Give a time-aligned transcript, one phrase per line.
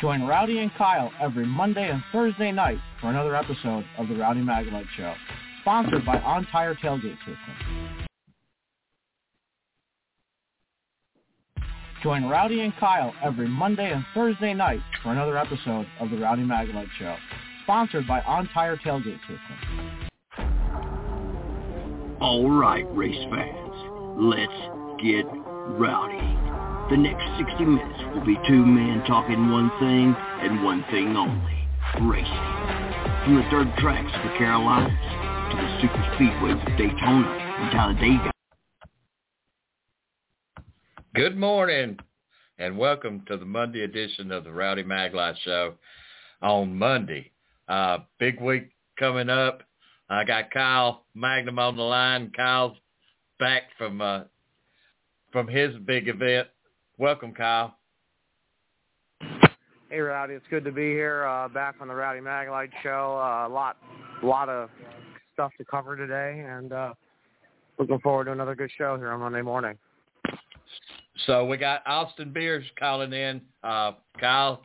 [0.00, 4.40] Join Rowdy and Kyle every Monday and Thursday night for another episode of the Rowdy
[4.40, 5.12] Maglite Show,
[5.62, 8.06] sponsored by On Tire Tailgate System.
[12.00, 16.42] Join Rowdy and Kyle every Monday and Thursday night for another episode of the Rowdy
[16.42, 17.16] Maglite Show,
[17.64, 20.08] sponsored by On Tire Tailgate System.
[22.20, 23.74] All right, race fans,
[24.16, 24.52] let's
[25.02, 25.24] get
[25.76, 26.47] rowdy.
[26.90, 31.68] The next 60 minutes will be two men talking one thing and one thing only,
[32.00, 32.24] racing.
[33.24, 34.90] From the dirt tracks of the Carolinas
[35.50, 38.30] to the super speedways of Daytona and Talladega.
[41.14, 41.98] Good morning
[42.58, 45.74] and welcome to the Monday edition of the Rowdy Maglite Show
[46.40, 47.32] on Monday.
[47.68, 49.62] Uh, big week coming up.
[50.08, 52.32] I got Kyle Magnum on the line.
[52.34, 52.78] Kyle's
[53.38, 54.22] back from uh,
[55.32, 56.48] from his big event.
[56.98, 57.76] Welcome, Kyle.
[59.88, 60.34] Hey, Rowdy.
[60.34, 61.24] It's good to be here.
[61.24, 63.16] Uh, back on the Rowdy Maglite Show.
[63.16, 63.76] Uh, a lot,
[64.20, 64.68] lot of
[65.32, 66.92] stuff to cover today, and uh,
[67.78, 69.78] looking forward to another good show here on Monday morning.
[71.26, 73.42] So we got Austin Beers calling in.
[73.62, 74.62] Uh, Kyle,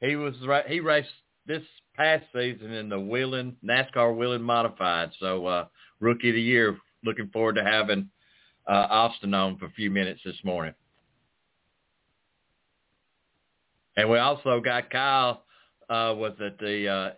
[0.00, 0.34] he was
[0.66, 1.08] he raced
[1.46, 1.62] this
[1.94, 5.10] past season in the Whelen NASCAR Whelen Modified.
[5.20, 5.66] So uh,
[6.00, 6.76] rookie of the year.
[7.04, 8.10] Looking forward to having
[8.66, 10.74] uh, Austin on for a few minutes this morning.
[13.96, 15.42] And we also got Kyle
[15.88, 17.10] uh, was at the uh,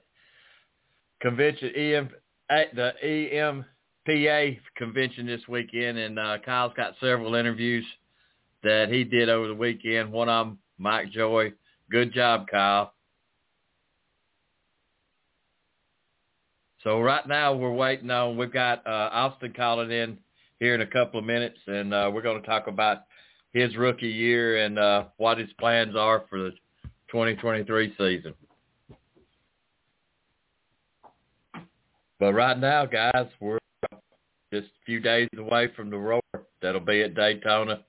[1.21, 2.11] convention EM
[2.49, 3.65] the
[4.09, 7.85] EMPA convention this weekend, and uh, Kyle's got several interviews
[8.63, 10.13] that he did over the weekend.
[10.13, 11.53] One of them, Mike Joy.
[11.91, 12.95] Good job, Kyle.
[16.85, 18.37] So right now we're waiting on.
[18.37, 20.19] We've got uh, Austin calling in
[20.61, 23.03] here in a couple of minutes, and uh, we're going to talk about
[23.53, 26.53] his rookie year and uh, what his plans are for the
[27.11, 28.35] 2023 season.
[32.21, 33.59] But right now, guys, we're
[34.53, 36.21] just a few days away from the roar
[36.61, 37.85] that'll be at Daytona.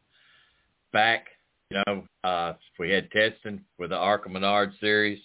[0.94, 1.28] Back,
[1.69, 5.19] you know, uh, we had testing with the ARCA Menard series.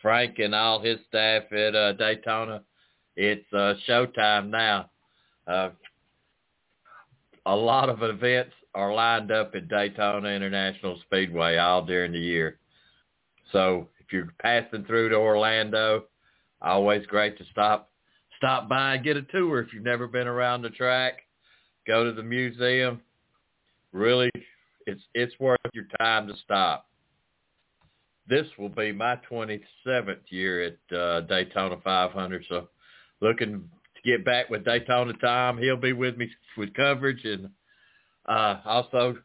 [0.00, 2.62] Frank and all his staff at uh, Daytona.
[3.16, 4.90] It's uh, showtime now.
[5.46, 5.70] Uh,
[7.46, 12.58] a lot of events are lined up at Daytona International Speedway all during the year.
[13.52, 16.04] So if you're passing through to Orlando,
[16.60, 17.90] always great to stop
[18.36, 21.20] stop by and get a tour if you've never been around the track.
[21.86, 23.00] Go to the museum.
[23.92, 24.30] Really,
[24.86, 26.86] it's it's worth your time to stop.
[28.28, 32.68] This will be my 27th year at uh, Daytona 500, so
[33.20, 35.56] looking to get back with Daytona Tom.
[35.56, 37.48] He'll be with me with coverage, and
[38.26, 39.16] uh, also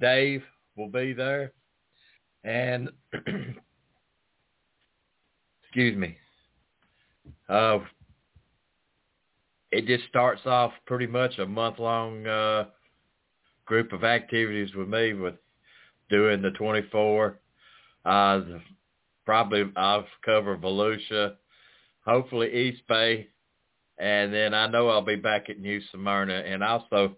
[0.00, 0.44] Dave
[0.76, 1.52] will be there.
[2.44, 2.90] And
[5.62, 6.16] excuse me,
[7.48, 7.80] uh,
[9.70, 12.66] it just starts off pretty much a month long uh,
[13.66, 15.34] group of activities with me with
[16.08, 17.38] doing the 24.
[18.04, 18.40] Uh,
[19.24, 21.34] probably I'll cover Volusia,
[22.04, 23.28] hopefully East Bay,
[23.98, 27.16] and then I know I'll be back at New Smyrna, and also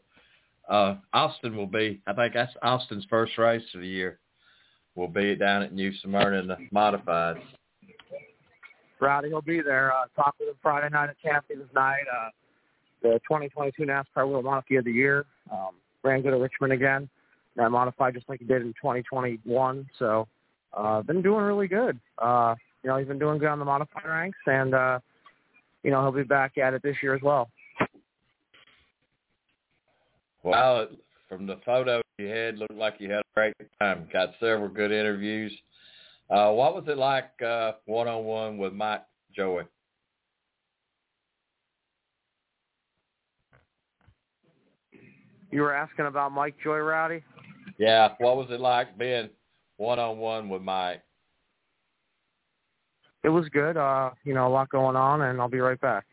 [0.68, 2.02] uh, Austin will be.
[2.06, 4.18] I think that's Austin's first race of the year.
[4.94, 7.40] Will be down at New Smyrna in the modifieds.
[9.00, 9.92] Rowdy will be there.
[9.92, 12.04] Uh, talked with him Friday night at Champions Night.
[12.12, 12.28] Uh,
[13.02, 15.24] the 2022 NASCAR Whelen Modified of the Year.
[15.50, 15.70] Um,
[16.04, 17.08] ran good at Richmond again.
[17.56, 19.88] That modified just like he did in 2021.
[19.98, 20.28] So,
[20.72, 21.98] uh, been doing really good.
[22.18, 24.98] Uh, you know, he's been doing good on the modified ranks, and uh,
[25.82, 27.50] you know he'll be back at it this year as well.
[30.42, 30.88] Well,
[31.28, 34.08] from the photo you had, looked like you had a great time.
[34.12, 35.52] Got several good interviews.
[36.30, 39.02] Uh, what was it like uh, one-on-one with Mike
[39.34, 39.64] Joey?
[45.50, 47.22] You were asking about Mike Joy Rowdy?
[47.78, 48.14] Yeah.
[48.18, 49.28] What was it like being
[49.76, 51.02] one-on-one with Mike?
[53.24, 53.76] It was good.
[53.76, 56.04] Uh, you know, a lot going on, and I'll be right back.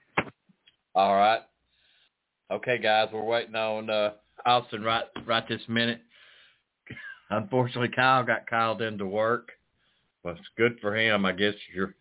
[0.93, 1.41] All right.
[2.51, 4.11] Okay, guys, we're waiting on uh,
[4.45, 6.01] Austin right right this minute.
[7.29, 9.49] Unfortunately, Kyle got called into work.
[10.23, 11.25] Well, it's good for him.
[11.25, 11.95] I guess you're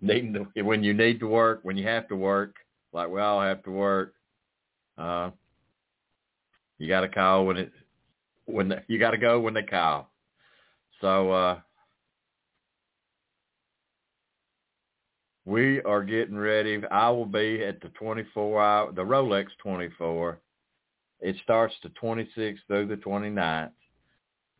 [0.00, 2.56] needing to, when you need to work, when you have to work,
[2.92, 4.14] like we all have to work.
[4.98, 5.30] Uh,
[6.78, 7.72] you got to call when it
[8.46, 10.10] when the, you got to go when they call.
[11.00, 11.60] So uh,
[15.44, 16.80] we are getting ready.
[16.90, 20.38] I will be at the 24 hour, the Rolex 24.
[21.20, 23.70] It starts the 26th through the 29th.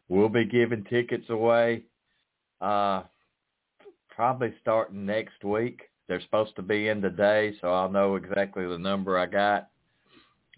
[0.09, 1.85] We'll be giving tickets away
[2.61, 3.03] uh,
[4.09, 5.83] probably starting next week.
[6.09, 9.69] They're supposed to be in today, so I'll know exactly the number I got.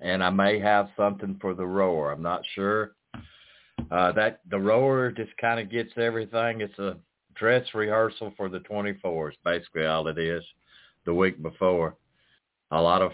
[0.00, 2.12] And I may have something for the Roar.
[2.12, 2.92] I'm not sure.
[3.90, 6.60] Uh, that the Roar just kind of gets everything.
[6.60, 6.98] It's a
[7.34, 10.44] dress rehearsal for the 24s, basically all it is.
[11.04, 11.96] The week before,
[12.70, 13.12] a lot of.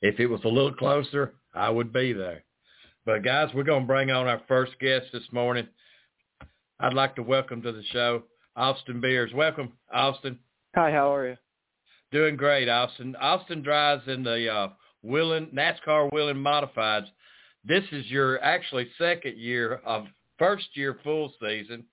[0.00, 2.44] If it was a little closer, I would be there.
[3.04, 5.66] But guys, we're going to bring on our first guest this morning.
[6.80, 8.24] I'd like to welcome to the show
[8.56, 9.32] Austin Beers.
[9.34, 10.38] Welcome, Austin.
[10.74, 11.36] Hi, how are you?
[12.10, 13.16] Doing great, Austin.
[13.16, 14.68] Austin drives in the uh,
[15.04, 17.06] NASCAR Whelen Modifieds.
[17.64, 20.06] This is your actually second year of
[20.38, 21.84] first year full season,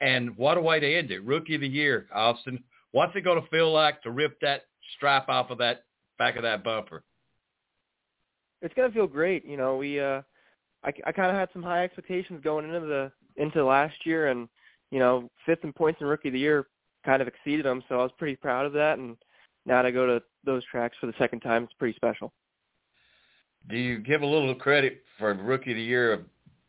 [0.00, 1.24] and what a way to end it!
[1.24, 2.62] Rookie of the year, Austin.
[2.92, 4.62] What's it going to feel like to rip that
[4.96, 5.84] stripe off of that
[6.18, 7.02] back of that bumper?
[8.62, 9.44] It's going to feel great.
[9.44, 10.22] You know, we uh,
[10.84, 14.48] I, I kind of had some high expectations going into the into last year, and
[14.90, 16.66] you know, fifth in points in rookie of the year
[17.04, 17.82] kind of exceeded them.
[17.88, 19.16] So I was pretty proud of that, and
[19.66, 22.32] now to go to those tracks for the second time, it's pretty special.
[23.68, 26.20] Do you give a little credit for rookie of the year of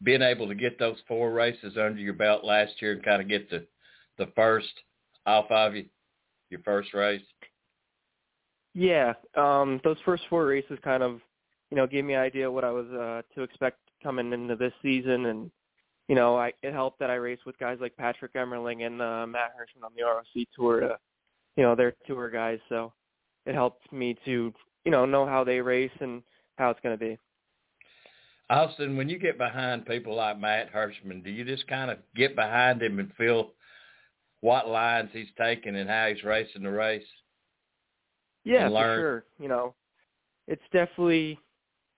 [0.04, 3.28] being able to get those four races under your belt last year and kind of
[3.28, 3.66] get the
[4.18, 4.74] the first
[5.26, 5.86] off of you,
[6.50, 7.22] your first race?
[8.74, 11.22] Yeah, um, those first four races kind of,
[11.72, 14.74] you know, gave me an idea what I was uh, to expect coming into this
[14.82, 15.52] season, and
[16.08, 19.28] you know, I, it helped that I raced with guys like Patrick Emmerling and uh,
[19.28, 20.80] Matt Hirschman on the ROC tour.
[20.80, 20.98] To,
[21.56, 22.92] you know, they're tour guys, so
[23.46, 24.52] it helped me to,
[24.86, 26.24] you know, know how they race and
[26.58, 27.18] how it's going to be.
[28.50, 32.36] Austin, when you get behind people like Matt Hirschman, do you just kind of get
[32.36, 33.52] behind him and feel
[34.42, 37.04] what lines he's taking and how he's racing the race?
[38.44, 39.24] Yeah, for sure.
[39.40, 39.76] You know,
[40.48, 41.38] it's definitely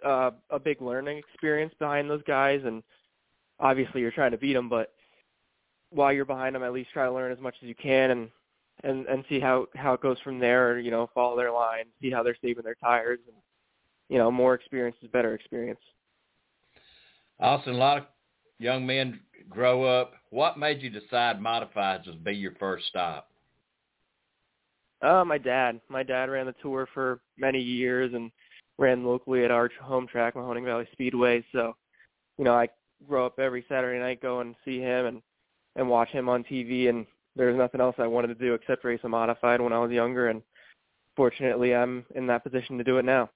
[0.06, 2.83] uh, a big learning experience behind those guys, and
[3.59, 4.94] obviously you're trying to beat them, but
[5.89, 8.30] while you're behind them, at least try to learn as much as you can and
[8.83, 10.80] and and see how how it goes from there.
[10.80, 13.36] You know, follow their line, see how they're saving their tires, and
[14.09, 15.80] you know, more experience is better experience.
[17.39, 18.03] Austin, a lot of
[18.59, 19.19] young men
[19.50, 20.13] grow up.
[20.30, 23.30] What made you decide modifieds would be your first stop?
[25.01, 25.81] Uh, my dad.
[25.89, 28.31] My dad ran the tour for many years and
[28.78, 31.46] ran locally at our home track, Mahoning Valley Speedway.
[31.52, 31.76] So,
[32.38, 32.70] you know, I
[33.08, 35.22] grow up every Saturday night, go and see him and
[35.76, 36.90] and watch him on TV.
[36.90, 39.92] And there's nothing else I wanted to do except race a modified when I was
[39.92, 40.28] younger.
[40.28, 40.42] And
[41.16, 43.30] fortunately, I'm in that position to do it now.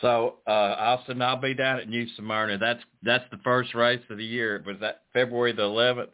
[0.00, 2.58] So, uh, Austin, I'll be down at New Smyrna.
[2.58, 4.62] That's that's the first race of the year.
[4.66, 6.08] Was that February the 11th?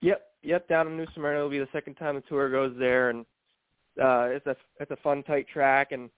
[0.00, 0.68] Yep, yep.
[0.68, 3.20] Down in New Smyrna, it'll be the second time the tour goes there, and
[4.02, 6.10] uh, it's a it's a fun tight track, and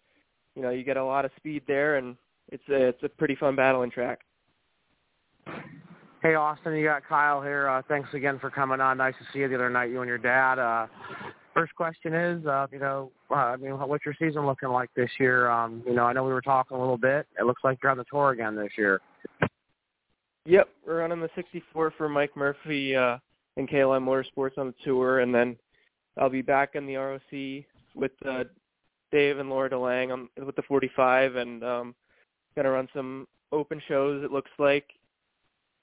[0.59, 2.17] you know you get a lot of speed there, and
[2.51, 4.19] it's a it's a pretty fun battling track.
[6.21, 7.69] Hey, Austin, you got Kyle here.
[7.69, 8.99] Uh, thanks again for coming on.
[8.99, 10.59] Nice to see you the other night, you and your dad.
[10.59, 10.89] Uh,
[11.55, 15.11] first question is, uh, you know, uh, I mean, what's your season looking like this
[15.21, 15.49] year?
[15.49, 17.29] Um, you know, I know we were talking a little bit.
[17.39, 19.01] It looks like you're on the tour again this year.
[20.45, 23.19] Yep, we're running the 64 for Mike Murphy uh,
[23.57, 25.57] and KLM Motorsports on the tour, and then
[26.17, 27.65] I'll be back in the ROC
[27.95, 28.43] with uh,
[29.11, 31.95] Dave and Laura DeLang on, with the 45, and um,
[32.57, 34.23] gonna run some open shows.
[34.25, 34.87] It looks like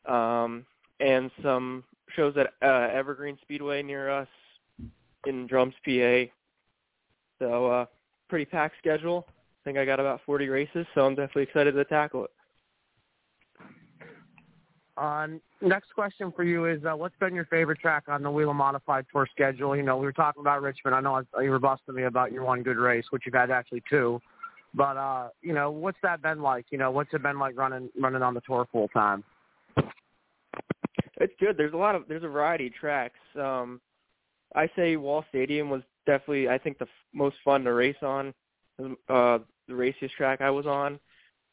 [0.06, 0.66] um,
[1.00, 1.84] and some
[2.16, 4.28] shows at uh, Evergreen Speedway near us
[5.26, 6.24] in Drums, PA.
[7.40, 7.86] So uh,
[8.30, 9.26] pretty packed schedule.
[9.28, 12.32] I think I got about 40 races, so I'm definitely excited to tackle it.
[14.98, 15.28] Uh,
[15.62, 19.06] next question for you is, uh, what's been your favorite track on the Whelen Modified
[19.12, 19.76] Tour schedule?
[19.76, 20.96] You know, we were talking about Richmond.
[20.96, 23.84] I know you were busting me about your one good race, which you've had actually
[23.90, 24.22] two.
[24.74, 26.66] But uh, you know, what's that been like?
[26.70, 29.24] You know, what's it been like running running on the tour full time?
[31.18, 31.58] It's good.
[31.58, 33.20] There's a lot of there's a variety of tracks.
[33.40, 33.80] Um,
[34.54, 38.34] I say Wall Stadium was definitely I think the f- most fun to race on.
[39.10, 41.00] Uh, the raciest track I was on,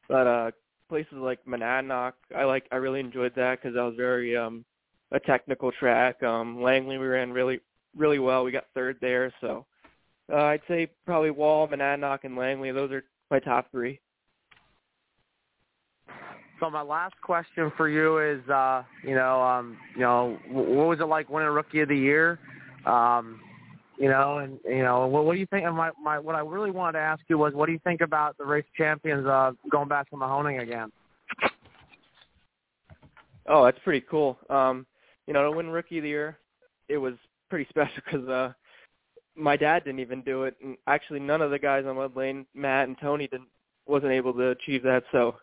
[0.08, 0.50] but uh,
[0.92, 4.62] places like Monadnock, I like I really enjoyed that because that was very um,
[5.10, 6.22] a technical track.
[6.22, 7.60] Um, Langley we ran really
[7.96, 8.44] really well.
[8.44, 9.64] We got third there, so
[10.30, 12.72] uh, I'd say probably Wall, Monadnock, and Langley.
[12.72, 14.00] Those are my top three.
[16.60, 21.00] So my last question for you is, uh, you know, um, you know, what was
[21.00, 22.38] it like winning Rookie of the Year?
[22.84, 23.40] Um,
[24.02, 25.64] you know, and you know, what, what do you think?
[25.64, 28.00] And my, my, what I really wanted to ask you was, what do you think
[28.00, 30.90] about the race champions uh, going back to Mahoning again?
[33.46, 34.38] Oh, that's pretty cool.
[34.50, 34.86] Um,
[35.28, 36.36] you know, to win Rookie of the Year,
[36.88, 37.14] it was
[37.48, 38.52] pretty special because uh,
[39.36, 42.44] my dad didn't even do it, and actually none of the guys on Mud Lane,
[42.54, 43.48] Matt and Tony, didn't
[43.86, 45.04] wasn't able to achieve that.
[45.12, 45.36] So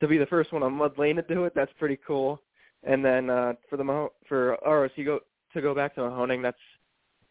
[0.00, 2.42] to be the first one on Mud Lane to do it, that's pretty cool.
[2.82, 5.20] And then uh, for the for ROC go
[5.54, 6.42] to go back to Mahoning.
[6.42, 6.58] That's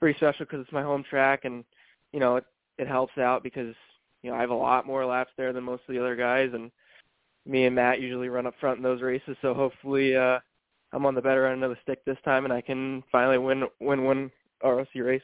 [0.03, 1.63] pretty special because it's my home track, and
[2.12, 2.43] you know it
[2.77, 3.74] it helps out because
[4.22, 6.50] you know I have a lot more laps there than most of the other guys,
[6.53, 6.69] and
[7.45, 9.38] me and Matt usually run up front in those races.
[9.41, 10.39] So hopefully uh,
[10.91, 13.63] I'm on the better end of the stick this time, and I can finally win
[13.79, 14.29] win one
[14.62, 15.22] ROC race.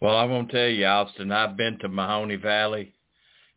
[0.00, 1.30] Well, I'm gonna tell you, Austin.
[1.30, 2.94] I've been to Mahoney Valley,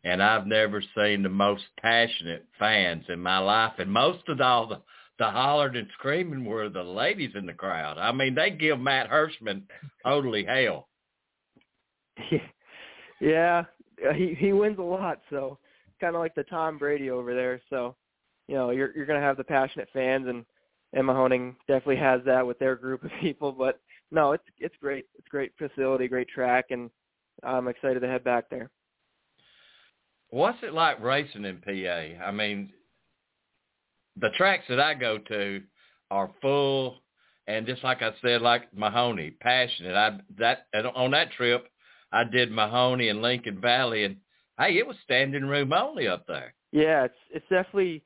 [0.04, 3.72] and I've never seen the most passionate fans in my life.
[3.78, 4.82] And most of all the
[5.22, 7.96] the hollered and screaming were the ladies in the crowd.
[7.96, 9.62] I mean, they give Matt Hirschman
[10.04, 10.88] totally hell.
[13.20, 13.62] Yeah,
[14.16, 15.56] he he wins a lot, so
[16.00, 17.60] kind of like the Tom Brady over there.
[17.70, 17.94] So,
[18.48, 20.44] you know, you're you're gonna have the passionate fans, and
[20.92, 23.52] and Mahoning definitely has that with their group of people.
[23.52, 25.06] But no, it's it's great.
[25.16, 26.90] It's great facility, great track, and
[27.44, 28.70] I'm excited to head back there.
[30.30, 32.24] What's it like racing in PA?
[32.24, 32.72] I mean,
[34.16, 35.62] the tracks that I go to
[36.10, 37.02] are full,
[37.46, 39.94] and just like I said, like Mahoney, passionate.
[39.94, 41.66] I that on that trip,
[42.12, 44.16] I did Mahoney and Lincoln Valley, and
[44.58, 46.54] hey, it was standing room only up there.
[46.72, 48.02] Yeah, it's it's definitely.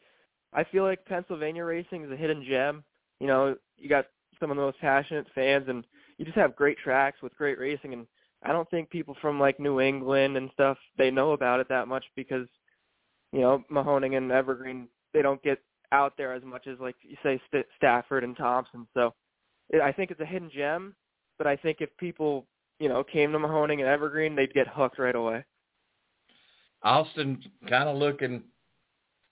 [0.52, 2.82] I feel like Pennsylvania racing is a hidden gem.
[3.20, 4.06] You know, you got
[4.40, 5.84] some of the most passionate fans, and
[6.18, 7.92] you just have great tracks with great racing.
[7.92, 8.06] And
[8.42, 11.88] I don't think people from like New England and stuff they know about it that
[11.88, 12.46] much because,
[13.32, 15.58] you know, Mahoning and Evergreen they don't get
[15.92, 18.86] out there as much as like you say St- Stafford and Thompson.
[18.94, 19.14] So
[19.70, 20.94] it, I think it's a hidden gem,
[21.38, 22.46] but I think if people
[22.78, 25.44] you know came to Mahoning and Evergreen, they'd get hooked right away.
[26.82, 28.42] Austin, kind of looking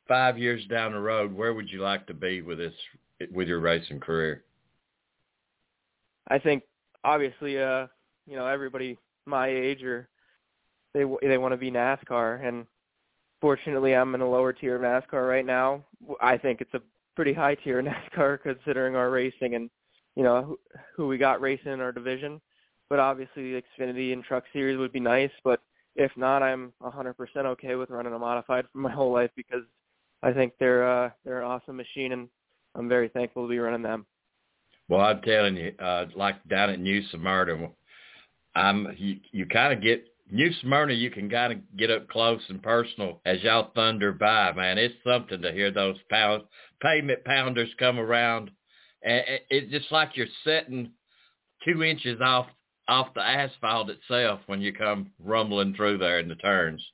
[0.09, 2.75] five years down the road, where would you like to be with this
[3.33, 4.45] with your racing career?
[6.29, 6.63] I think
[7.05, 7.87] obviously, uh,
[8.27, 10.09] you know, everybody my age or
[10.93, 12.67] they they want to be NASCAR, and
[13.45, 15.85] fortunately, I'm in a lower tier NASCAR right now.
[16.19, 16.81] I think it's a
[17.15, 17.83] pretty high tier
[18.17, 19.69] NASCAR considering our racing and
[20.17, 20.59] you know who,
[20.97, 22.41] who we got racing in our division.
[22.89, 25.31] But obviously, the Xfinity and Truck Series would be nice.
[25.45, 25.61] But
[25.95, 29.65] if not, I'm 100% okay with running a modified for my whole life because
[30.23, 32.29] I think they're uh, they're an awesome machine, and
[32.75, 34.07] I'm very thankful to be running them.
[34.89, 37.69] Well, I'm telling you, uh, like down at New Smyrna,
[38.55, 40.95] I'm you, you kind of get New Smyrna.
[40.95, 44.53] You can kind of get up close and personal as y'all thunder by.
[44.53, 46.45] Man, it's something to hear those pound
[46.83, 48.51] pavement pounders come around,
[49.03, 50.91] and it's just like you're sitting
[51.65, 52.47] two inches off
[52.87, 56.85] off the asphalt itself when you come rumbling through there in the turns.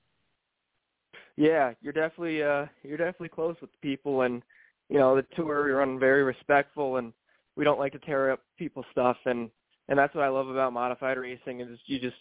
[1.36, 4.42] Yeah, you're definitely uh you're definitely close with people and
[4.88, 7.12] you know, the tour we run very respectful and
[7.56, 9.50] we don't like to tear up people's stuff and
[9.88, 12.16] and that's what I love about modified racing is just you just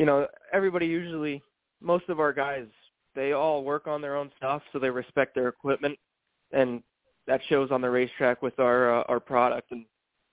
[0.00, 1.42] you know, everybody usually
[1.82, 2.64] most of our guys
[3.14, 5.98] they all work on their own stuff so they respect their equipment
[6.52, 6.82] and
[7.26, 9.84] that shows on the racetrack with our uh, our product and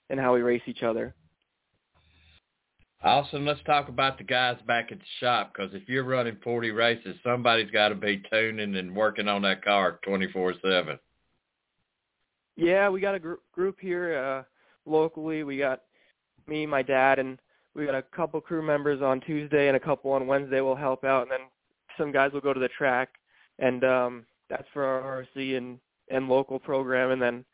[0.10, 1.14] and how we race each other.
[3.04, 3.46] Awesome.
[3.46, 7.18] Let's talk about the guys back at the shop because if you're running 40 races,
[7.22, 10.98] somebody's got to be tuning and working on that car 24/7.
[12.56, 14.44] Yeah, we got a gr- group here uh,
[14.90, 15.44] locally.
[15.44, 15.82] We got
[16.48, 17.38] me, my dad, and
[17.78, 21.04] we got a couple crew members on Tuesday and a couple on Wednesday will help
[21.04, 21.48] out, and then
[21.98, 23.10] some guys will go to the track,
[23.60, 25.80] and um, that's for our RC and
[26.10, 27.46] and local program, and then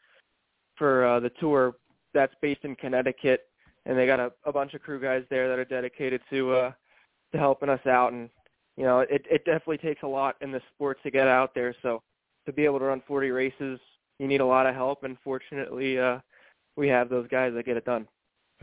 [0.77, 1.75] for uh, the tour
[2.13, 3.47] that's based in Connecticut
[3.85, 6.71] and they got a, a bunch of crew guys there that are dedicated to uh
[7.31, 8.13] to helping us out.
[8.13, 8.29] And
[8.77, 11.75] you know it it definitely takes a lot in the sport to get out there.
[11.81, 12.01] So
[12.45, 13.79] to be able to run 40 races
[14.19, 15.03] you need a lot of help.
[15.03, 16.19] And fortunately uh
[16.75, 18.07] we have those guys that get it done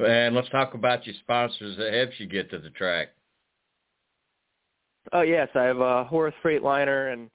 [0.05, 3.09] and let's talk about your sponsors that helps you get to the track
[5.13, 7.31] oh yes i have uh horace freightliner and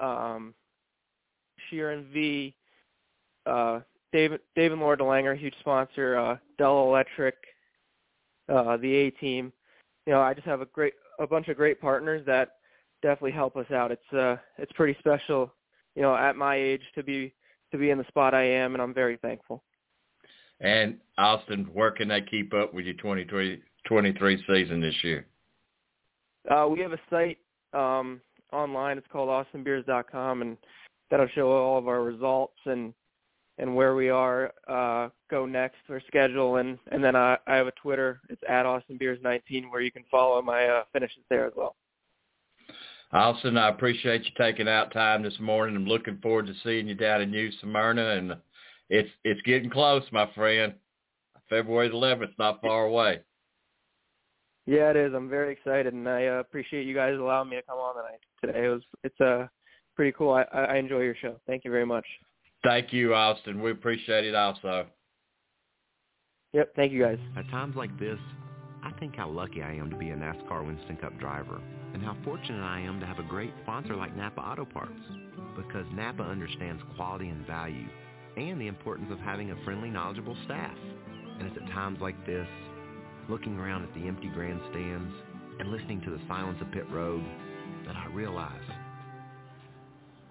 [0.00, 0.54] um
[1.70, 2.54] sheeran v
[3.46, 3.80] uh
[4.14, 7.34] David Dave and Laura DeLanger, huge sponsor, uh, Dell Electric,
[8.48, 9.52] uh, the A team.
[10.06, 12.50] You know, I just have a great a bunch of great partners that
[13.02, 13.90] definitely help us out.
[13.90, 15.52] It's uh it's pretty special,
[15.96, 17.34] you know, at my age to be
[17.72, 19.64] to be in the spot I am and I'm very thankful.
[20.60, 25.26] And Austin, where can they keep up with your 23, 23 season this year?
[26.50, 27.38] Uh, we have a site
[27.72, 28.20] um,
[28.52, 28.98] online.
[28.98, 30.56] It's called awesomebeers.com, and
[31.10, 32.94] that'll show all of our results and
[33.58, 37.68] and where we are uh, go next for schedule, and and then I, I have
[37.68, 38.20] a Twitter.
[38.28, 41.76] It's at austinbeers19 where you can follow my uh, finishes there as well.
[43.12, 45.76] Austin, I appreciate you taking out time this morning.
[45.76, 48.34] I'm looking forward to seeing you down in New Smyrna, and
[48.90, 50.74] it's it's getting close, my friend.
[51.50, 53.20] February 11th, not far away.
[54.66, 55.12] Yeah, it is.
[55.14, 58.20] I'm very excited, and I uh, appreciate you guys allowing me to come on tonight.
[58.40, 59.46] Today it was it's uh,
[59.94, 60.32] pretty cool.
[60.32, 61.36] I, I enjoy your show.
[61.46, 62.06] Thank you very much.
[62.64, 63.60] Thank you, Austin.
[63.60, 64.86] We appreciate it also.
[66.54, 66.74] Yep.
[66.76, 67.18] Thank you, guys.
[67.36, 68.18] At times like this,
[68.82, 71.60] I think how lucky I am to be a NASCAR Winston Cup driver
[71.92, 75.00] and how fortunate I am to have a great sponsor like Napa Auto Parts
[75.56, 77.86] because Napa understands quality and value
[78.36, 80.76] and the importance of having a friendly, knowledgeable staff.
[81.38, 82.48] And it's at times like this,
[83.28, 85.14] looking around at the empty grandstands
[85.58, 87.24] and listening to the silence of pit road,
[87.86, 88.62] that I realize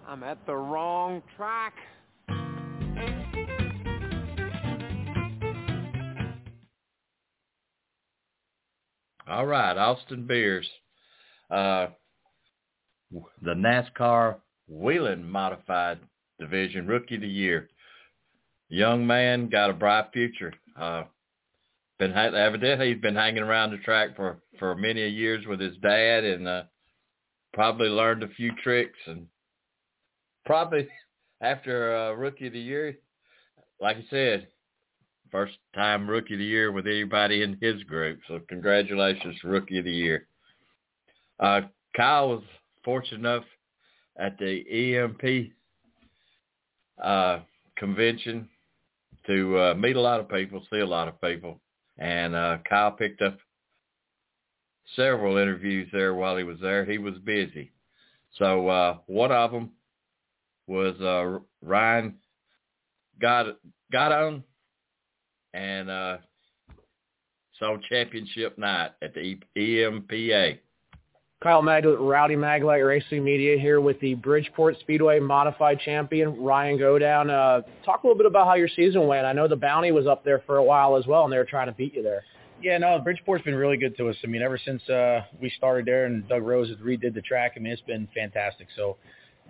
[0.07, 1.73] I'm at the wrong track.
[9.25, 10.69] All right, Austin Beers,
[11.49, 11.87] uh,
[13.41, 14.35] the NASCAR
[14.67, 15.99] Whelen Modified
[16.39, 17.69] Division Rookie of the Year.
[18.73, 20.51] Young man got a bright future.
[20.75, 21.03] Uh,
[21.99, 26.23] been evidently he's been hanging around the track for for many years with his dad,
[26.23, 26.63] and uh,
[27.53, 28.97] probably learned a few tricks.
[29.05, 29.27] And
[30.43, 30.87] probably
[31.41, 32.97] after uh, Rookie of the Year,
[33.79, 34.47] like I said,
[35.29, 38.19] First time rookie of the year with anybody in his group.
[38.27, 40.27] So congratulations, rookie of the year.
[41.39, 41.61] Uh,
[41.97, 42.43] Kyle was
[42.85, 43.43] fortunate enough
[44.15, 45.51] at the EMP
[47.03, 47.39] uh,
[47.75, 48.47] convention
[49.27, 51.59] to uh, meet a lot of people, see a lot of people.
[51.97, 53.37] And uh, Kyle picked up
[54.95, 56.85] several interviews there while he was there.
[56.85, 57.71] He was busy.
[58.37, 59.71] So uh, one of them
[60.67, 62.15] was uh, Ryan
[63.21, 63.57] got
[63.91, 64.43] got on
[65.53, 66.17] and uh,
[67.59, 70.59] saw championship night at the EMPA.
[71.43, 77.29] Kyle Maglet, Rowdy Maglite Racing Media here with the Bridgeport Speedway Modified Champion, Ryan Godown.
[77.29, 79.25] Uh, talk a little bit about how your season went.
[79.25, 81.43] I know the Bounty was up there for a while as well, and they were
[81.43, 82.23] trying to beat you there.
[82.61, 84.15] Yeah, no, Bridgeport's been really good to us.
[84.23, 87.55] I mean, ever since uh, we started there and Doug Rose has redid the track,
[87.57, 88.67] I mean, it's been fantastic.
[88.77, 88.95] So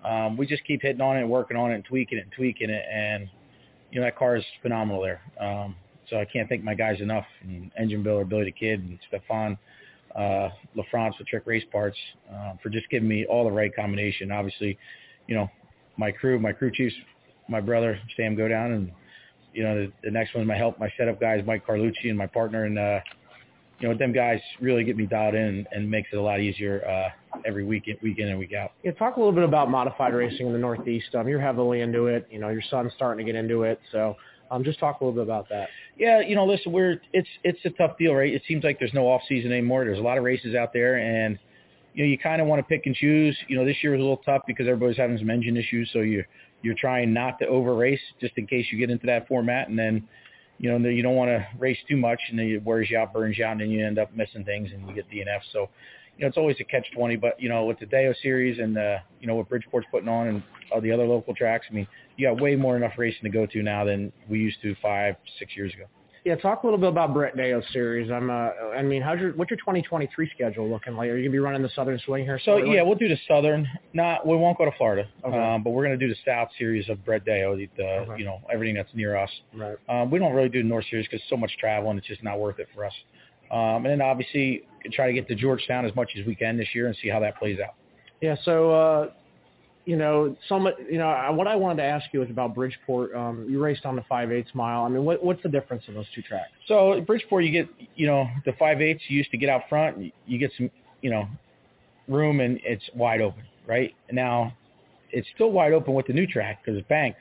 [0.03, 2.31] um, we just keep hitting on it and working on it and tweaking it and
[2.31, 2.85] tweaking it.
[2.91, 3.29] And,
[3.91, 5.21] you know, that car is phenomenal there.
[5.39, 5.75] Um,
[6.09, 7.25] so I can't thank my guys enough.
[7.43, 9.59] And Engine Builder, Billy the Kid, and Stefan
[10.15, 11.97] uh, LaFrance with Trick Race Parts
[12.31, 14.31] uh, for just giving me all the right combination.
[14.31, 14.77] Obviously,
[15.27, 15.49] you know,
[15.97, 16.95] my crew, my crew chiefs,
[17.47, 18.91] my brother Sam Godown, and
[19.53, 22.27] you know the, the next one, my help, my setup guys, Mike Carlucci, and my
[22.27, 22.99] partner, and uh,
[23.83, 26.39] you know, them guys really get me dialed in and, and makes it a lot
[26.39, 28.71] easier uh, every week, week in and week out.
[28.81, 31.13] Yeah, talk a little bit about modified racing in the Northeast.
[31.15, 32.25] Um, you're heavily into it.
[32.31, 34.15] You know, your son's starting to get into it, so
[34.53, 35.69] um, just talk a little bit about that.
[35.97, 38.31] Yeah, you know, listen, we're it's it's a tough deal, right?
[38.31, 39.83] It seems like there's no off season anymore.
[39.85, 41.39] There's a lot of races out there, and
[41.93, 43.37] you know, you kind of want to pick and choose.
[43.47, 45.99] You know, this year was a little tough because everybody's having some engine issues, so
[45.99, 46.27] you're
[46.61, 49.77] you're trying not to over race just in case you get into that format, and
[49.77, 50.07] then
[50.59, 53.11] you know you don't want to race too much, and then it wears you out,
[53.13, 55.41] burns you out, and then you end up missing things, and you get DNF.
[55.51, 55.69] So
[56.17, 57.15] you know, it's always a catch twenty.
[57.15, 60.27] But you know, with the Deyo series and uh, you know what Bridgeport's putting on
[60.27, 63.29] and all the other local tracks, I mean, you got way more enough racing to
[63.29, 65.85] go to now than we used to five, six years ago.
[66.25, 68.09] Yeah, talk a little bit about Brett Deyo's series.
[68.09, 71.09] I'm, uh, I mean, how's your what's your 2023 schedule looking like?
[71.09, 72.39] Are you gonna be running the Southern Swing here?
[72.45, 73.67] So yeah, we'll do the Southern.
[73.93, 75.37] Not we won't go to Florida, okay.
[75.37, 77.57] um, but we're gonna do the South series of Brett Deo.
[77.57, 78.19] The, the okay.
[78.19, 79.29] you know everything that's near us.
[79.53, 79.75] Right.
[79.89, 82.23] Um, we don't really do the North series because so much travel and it's just
[82.23, 82.93] not worth it for us.
[83.53, 86.67] Um, and then obviously try to get to Georgetown as much as we can this
[86.73, 87.75] year and see how that plays out.
[88.19, 88.35] Yeah.
[88.43, 89.09] So uh,
[89.85, 93.13] you know, some, you know, what I wanted to ask you is about Bridgeport.
[93.13, 94.83] Um, you raced on the five eighths mile.
[94.83, 96.51] I mean, what, what's the difference in those two tracks?
[96.67, 99.03] So at Bridgeport, you get, you know, the five eighths.
[99.09, 100.13] You used to get out front.
[100.25, 101.27] You get some, you know,
[102.07, 103.93] room and it's wide open, right?
[104.11, 104.55] Now,
[105.11, 107.19] it's still wide open with the new track because it's banked,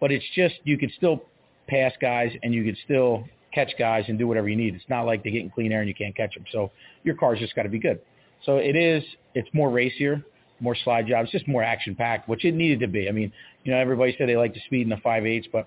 [0.00, 1.22] but it's just you could still
[1.68, 4.74] pass guys and you could still catch guys and do whatever you need.
[4.74, 6.44] It's not like they're getting clean air and you can't catch them.
[6.52, 6.70] So
[7.04, 8.00] your car's just got to be good.
[8.44, 9.04] So it is.
[9.34, 10.24] It's more racier
[10.60, 13.08] more slide jobs, just more action packed, which it needed to be.
[13.08, 13.32] I mean,
[13.64, 15.66] you know, everybody said they like the speed in the five eights, but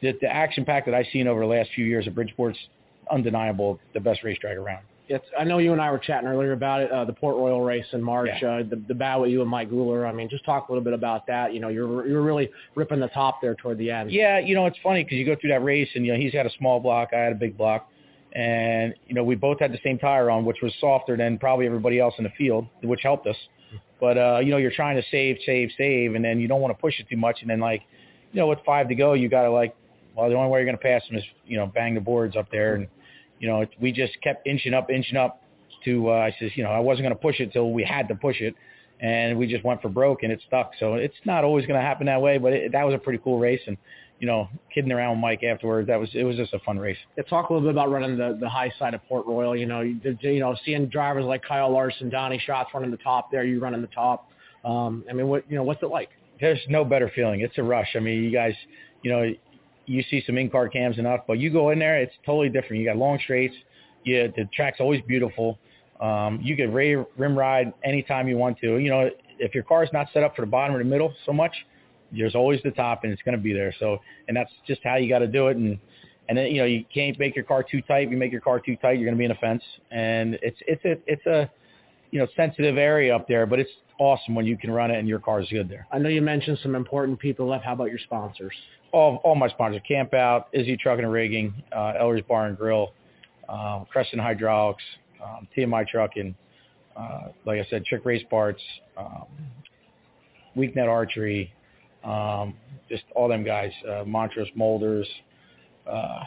[0.00, 2.58] the, the action pack that I've seen over the last few years at Bridgeport's
[3.10, 4.84] undeniable, the best racetrack around.
[5.12, 7.60] It's, I know you and I were chatting earlier about it, uh, the Port Royal
[7.60, 8.48] race in March, yeah.
[8.48, 10.08] uh, the, the bout with you and Mike Gular.
[10.08, 11.52] I mean, just talk a little bit about that.
[11.52, 14.10] You know, you're you're really ripping the top there toward the end.
[14.10, 16.32] Yeah, you know, it's funny because you go through that race and you know he's
[16.32, 17.90] had a small block, I had a big block,
[18.32, 21.66] and you know we both had the same tire on, which was softer than probably
[21.66, 23.36] everybody else in the field, which helped us.
[24.00, 26.74] But uh, you know, you're trying to save, save, save, and then you don't want
[26.74, 27.42] to push it too much.
[27.42, 27.82] And then like,
[28.32, 29.76] you know, with five to go, you got to like,
[30.16, 32.34] well, the only way you're going to pass them is you know bang the boards
[32.34, 32.74] up there.
[32.74, 32.88] And
[33.42, 35.40] you know, it, we just kept inching up, inching up.
[35.84, 38.06] To uh, I says, you know, I wasn't going to push it till we had
[38.06, 38.54] to push it,
[39.00, 40.70] and we just went for broke, and it stuck.
[40.78, 43.18] So it's not always going to happen that way, but it, that was a pretty
[43.22, 43.60] cool race.
[43.66, 43.76] And
[44.20, 45.88] you know, kidding around with Mike afterwards.
[45.88, 46.96] That was it was just a fun race.
[47.16, 49.56] Yeah, talk a little bit about running the the high side of Port Royal.
[49.56, 53.32] You know, you, you know, seeing drivers like Kyle Larson, Donny Schatz running the top
[53.32, 54.30] there, you running the top.
[54.64, 56.10] Um, I mean, what you know, what's it like?
[56.40, 57.40] There's no better feeling.
[57.40, 57.88] It's a rush.
[57.96, 58.54] I mean, you guys,
[59.02, 59.32] you know,
[59.86, 62.82] you see some in-car cams enough, but you go in there, it's totally different.
[62.82, 63.54] You got long straights.
[64.04, 65.58] Yeah, the track's always beautiful.
[66.00, 68.78] Um, you can rim ride anytime you want to.
[68.78, 71.32] You know, if your car's not set up for the bottom or the middle so
[71.32, 71.54] much,
[72.10, 73.74] there's always the top, and it's going to be there.
[73.78, 75.56] So, and that's just how you got to do it.
[75.56, 75.78] And
[76.28, 78.06] and then you know you can't make your car too tight.
[78.06, 79.62] If you make your car too tight, you're going to be in a fence.
[79.90, 81.50] And it's it's a it's a
[82.12, 85.08] you know sensitive area up there, but it's awesome when you can run it and
[85.08, 85.86] your car is good there.
[85.90, 87.64] I know you mentioned some important people left.
[87.64, 88.52] How about your sponsors?
[88.92, 92.92] All all my sponsors: Camp Out, Izzy Trucking and Rigging, uh, Ellery's Bar and Grill,
[93.48, 94.84] um, Crescent Hydraulics,
[95.24, 96.36] um, TMI Trucking.
[96.94, 98.62] Uh, like I said, Trick Race Parts,
[98.98, 99.24] um,
[100.54, 101.50] Weaknet Archery,
[102.04, 102.54] um,
[102.90, 105.08] just all them guys, uh, Montrose Molders.
[105.90, 106.20] Uh,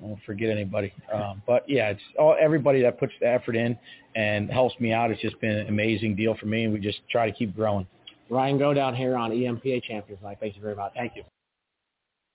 [0.00, 0.92] I won't forget anybody.
[1.12, 3.76] Um, but yeah, it's all everybody that puts the effort in
[4.14, 5.10] and helps me out.
[5.10, 7.86] It's just been an amazing deal for me, and we just try to keep growing.
[8.30, 10.38] Ryan Godown here on EMPA Champions Night.
[10.40, 10.92] Thank you very much.
[10.94, 11.24] Thank you.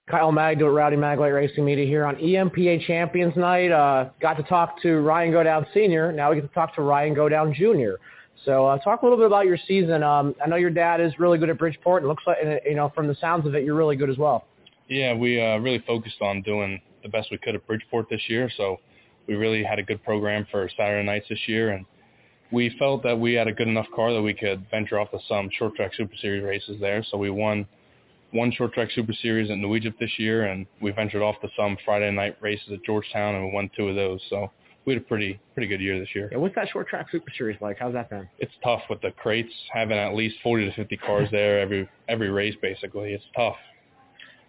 [0.09, 3.71] Kyle Magdo at Rowdy Maglite Racing Media here on EMPA Champions Night.
[3.71, 6.11] Uh, got to talk to Ryan Godown Sr.
[6.11, 7.95] Now we get to talk to Ryan Godown Jr.
[8.43, 10.03] So uh, talk a little bit about your season.
[10.03, 12.03] Um, I know your dad is really good at Bridgeport.
[12.03, 14.45] It looks like, you know, from the sounds of it, you're really good as well.
[14.89, 18.49] Yeah, we uh, really focused on doing the best we could at Bridgeport this year.
[18.57, 18.77] So
[19.27, 21.85] we really had a good program for Saturday nights this year, and
[22.51, 25.19] we felt that we had a good enough car that we could venture off to
[25.27, 27.03] some short track Super Series races there.
[27.09, 27.67] So we won
[28.31, 31.49] one short track Super Series at New Egypt this year, and we ventured off to
[31.57, 34.21] some Friday night races at Georgetown, and we won two of those.
[34.29, 34.51] So
[34.85, 36.29] we had a pretty pretty good year this year.
[36.31, 37.77] Yeah, what's that short track Super Series like?
[37.79, 38.27] How's that been?
[38.39, 42.29] It's tough with the crates having at least 40 to 50 cars there every every
[42.29, 42.55] race.
[42.61, 43.55] Basically, it's tough.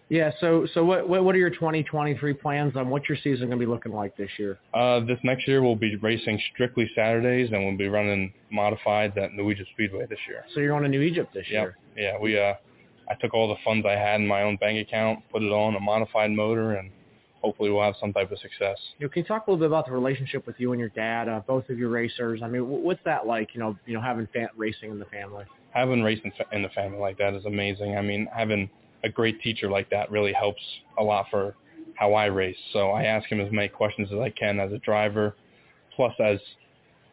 [0.09, 0.31] Yeah.
[0.39, 3.69] So so what what are your 2023 plans on what your season going to be
[3.69, 4.59] looking like this year?
[4.73, 9.33] Uh, this next year we'll be racing strictly Saturdays, and we'll be running modified at
[9.33, 10.43] New Egypt Speedway this year.
[10.53, 11.63] So you're going to New Egypt this yep.
[11.63, 11.77] year?
[11.97, 12.19] Yeah.
[12.19, 12.53] We uh,
[13.09, 15.75] I took all the funds I had in my own bank account, put it on
[15.75, 16.91] a modified motor, and
[17.41, 18.77] hopefully we'll have some type of success.
[18.97, 20.89] You know, can you talk a little bit about the relationship with you and your
[20.89, 22.41] dad, uh, both of you racers?
[22.43, 23.49] I mean, what's that like?
[23.53, 25.45] You know, you know, having fa- racing in the family.
[25.71, 27.97] Having racing in the family like that is amazing.
[27.97, 28.69] I mean, having
[29.05, 30.61] a great teacher like that really helps
[30.97, 31.55] a lot for
[31.93, 32.57] how I race.
[32.73, 35.35] So I ask him as many questions as I can as a driver,
[35.95, 36.39] plus as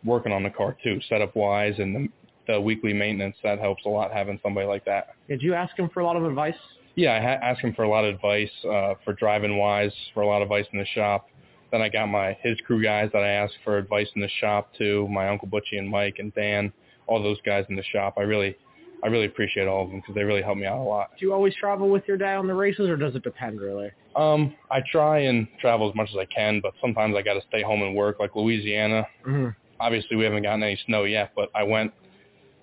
[0.04, 3.36] working on the car too, setup wise and the, the weekly maintenance.
[3.44, 5.14] That helps a lot having somebody like that.
[5.28, 6.56] Did you ask him for a lot of advice?
[6.96, 10.22] Yeah, I ha- asked him for a lot of advice uh, for driving wise, for
[10.22, 11.28] a lot of advice in the shop.
[11.70, 14.70] Then I got my his crew guys that I asked for advice in the shop
[14.76, 15.08] too.
[15.08, 16.72] My uncle Butchie and Mike and Dan,
[17.06, 18.14] all those guys in the shop.
[18.18, 18.56] I really
[19.02, 21.10] I really appreciate all of them because they really help me out a lot.
[21.18, 23.90] Do you always travel with your dad on the races, or does it depend really?
[24.14, 27.42] Um, I try and travel as much as I can, but sometimes I got to
[27.48, 28.20] stay home and work.
[28.20, 29.48] Like Louisiana, mm-hmm.
[29.80, 31.92] obviously we haven't gotten any snow yet, but I went.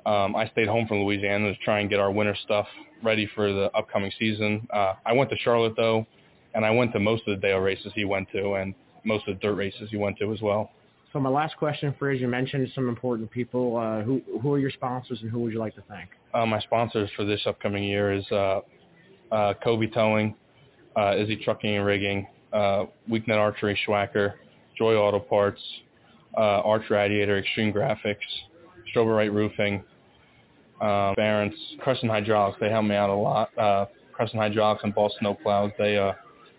[0.06, 2.68] Um, I stayed home from Louisiana to try and get our winter stuff
[3.04, 4.66] ready for the upcoming season.
[4.74, 6.06] Uh, I went to Charlotte though,
[6.56, 8.74] and I went to most of the Dale races he went to, and
[9.04, 10.72] most of the dirt races he went to as well.
[11.12, 13.76] So my last question for you, you mentioned some important people.
[13.76, 16.10] Uh, who who are your sponsors, and who would you like to thank?
[16.34, 18.62] Uh, my sponsors for this upcoming year is uh,
[19.32, 20.36] uh, Kobe Towing,
[20.96, 24.34] uh, Izzy Trucking and Rigging, uh, Weaknet Archery Schwacker,
[24.78, 25.62] Joy Auto Parts,
[26.38, 28.18] uh, Arch Radiator, Extreme Graphics,
[28.94, 29.84] Stroberite Roofing,
[30.82, 32.58] uh, Barron's, Crescent Hydraulics.
[32.60, 33.58] They help me out a lot.
[33.58, 35.72] Uh, Crescent Hydraulics and Ball Snow Plows.
[35.78, 36.14] They uh,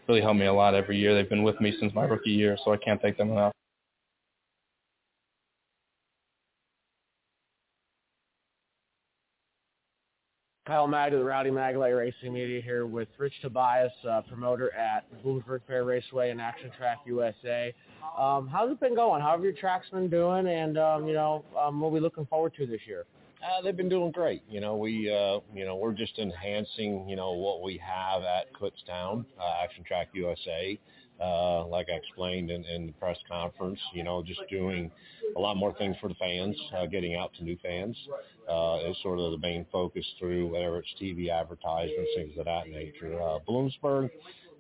[0.09, 1.15] really help me a lot every year.
[1.15, 3.53] They've been with me since my rookie year, so I can't thank them enough.
[10.71, 15.05] Kyle Mag of the Rowdy Maglite Racing Media here with Rich Tobias, uh, promoter at
[15.21, 17.75] Bloomsburg Fair Raceway and Action Track USA.
[18.17, 19.21] Um, how's it been going?
[19.21, 20.47] How have your tracks been doing?
[20.47, 23.07] And, um, you know, um, what are we looking forward to this year?
[23.43, 24.45] Uh, they've been doing great.
[24.49, 28.53] You know, we, uh, you know, we're just enhancing, you know, what we have at
[28.53, 30.79] Kutztown, uh, Action Track USA.
[31.21, 34.91] Uh, like I explained in, in the press conference, you know, just doing
[35.37, 37.97] a lot more things for the fans, uh, getting out to new fans
[38.51, 42.69] uh, is sort of the main focus through whether it's TV advertisements, things of that
[42.69, 43.21] nature.
[43.21, 44.11] Uh, Bloomsburg,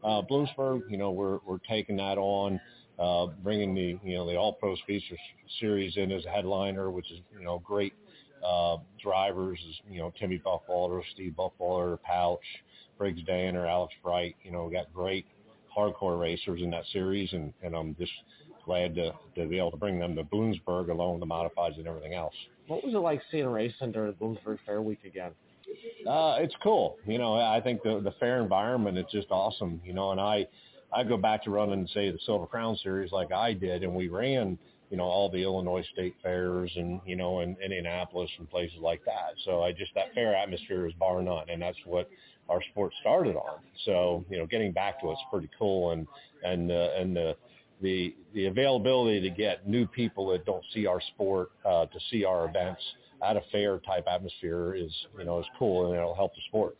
[0.05, 2.61] uh, Bloomsburg, you know, we're we're taking that on,
[2.99, 5.03] uh, bringing the you know the All Pro Speed
[5.59, 7.95] Series in as a headliner, which is you know great
[8.47, 12.39] uh, drivers, is you know Timmy Buffalo, Steve Buffalo, Pouch,
[12.97, 14.37] Briggs Danner, Alex Bright.
[14.45, 15.27] You know, we got great
[15.77, 18.13] hardcore racers in that series, and, and I'm just
[18.71, 21.89] glad to, to be able to bring them to Bloomsburg along with the modifieds and
[21.89, 22.35] everything else.
[22.69, 25.33] What was it like seeing a racing during Bloomsburg Fair Week again?
[26.09, 26.97] Uh, it's cool.
[27.05, 29.81] You know, I think the the fair environment is just awesome.
[29.85, 30.47] You know, and I
[30.95, 34.07] I go back to running say the Silver Crown Series like I did, and we
[34.07, 34.57] ran
[34.89, 39.05] you know all the Illinois state fairs and you know in Indianapolis and places like
[39.05, 39.35] that.
[39.45, 42.09] So I just that fair atmosphere is bar none, and that's what
[42.49, 43.59] our sport started on.
[43.85, 46.07] So you know, getting back to it's pretty cool, and
[46.45, 47.37] and uh, and the
[47.83, 52.25] the the availability to get new people that don't see our sport uh, to see
[52.25, 52.81] our events
[53.27, 56.77] at a fair type atmosphere is you know is cool, and it'll help the sport.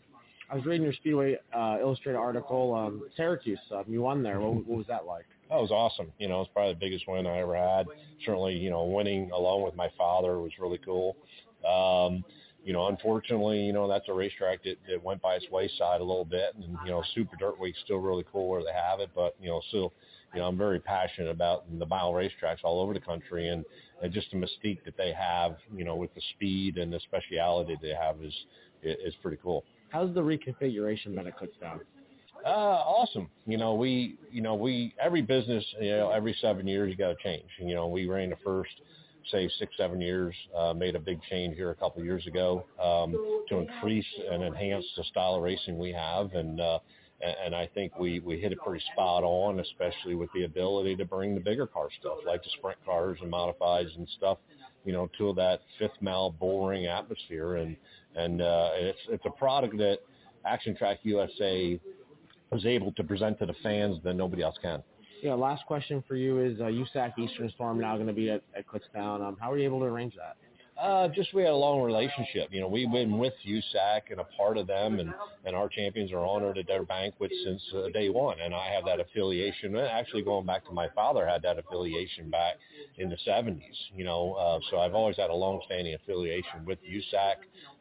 [0.51, 2.75] I was reading your Speedway uh, Illustrated article.
[2.75, 4.41] Um, Syracuse, uh, you won there.
[4.41, 5.27] What, what was that like?
[5.49, 6.13] That was awesome.
[6.19, 7.87] You know, it's probably the biggest win I ever had.
[8.25, 11.17] Certainly, you know, winning along with my father was really cool.
[11.65, 12.25] Um,
[12.65, 16.05] you know, unfortunately, you know, that's a racetrack that, that went by its wayside a
[16.05, 16.55] little bit.
[16.57, 19.11] And, you know, Super Dirt Week's still really cool where they have it.
[19.15, 19.93] But, you know, still,
[20.35, 23.49] you know, I'm very passionate about the mile racetracks all over the country.
[23.49, 23.65] And,
[24.03, 27.77] and just the mystique that they have, you know, with the speed and the speciality
[27.83, 28.35] they have is,
[28.83, 29.65] is pretty cool.
[29.91, 31.81] How's the reconfiguration been at Kutztown?
[32.45, 33.29] Uh, awesome.
[33.47, 37.09] You know, we, you know, we, every business, you know, every seven years you got
[37.09, 37.45] to change.
[37.59, 38.71] You know, we ran the first,
[39.31, 42.65] say six, seven years, uh, made a big change here a couple of years ago,
[42.83, 46.33] um, to increase and enhance the style of racing we have.
[46.33, 46.79] And, uh,
[47.23, 51.05] and I think we, we hit it pretty spot on, especially with the ability to
[51.05, 54.39] bring the bigger car stuff like the sprint cars and modifieds and stuff,
[54.85, 57.57] you know, to that fifth mile boring atmosphere.
[57.57, 57.77] And,
[58.17, 59.99] and, uh, it's, it's a product that
[60.47, 61.79] Action Track USA
[62.51, 64.83] was able to present to the fans that nobody else can.
[65.23, 68.43] Yeah, last question for you is uh, USAC Eastern Storm now going to be at,
[68.57, 69.21] at Kutztown.
[69.21, 70.37] Um, how were you able to arrange that?
[70.81, 72.49] Uh, just we had a long relationship.
[72.51, 75.13] You know, we've been with USAC and a part of them, and
[75.45, 78.41] and our champions are honored at their banquet since uh, day one.
[78.41, 79.77] And I have that affiliation.
[79.77, 82.55] Actually, going back to my father, had that affiliation back
[82.97, 83.61] in the 70s.
[83.95, 87.35] You know, uh, so I've always had a long-standing affiliation with USAC.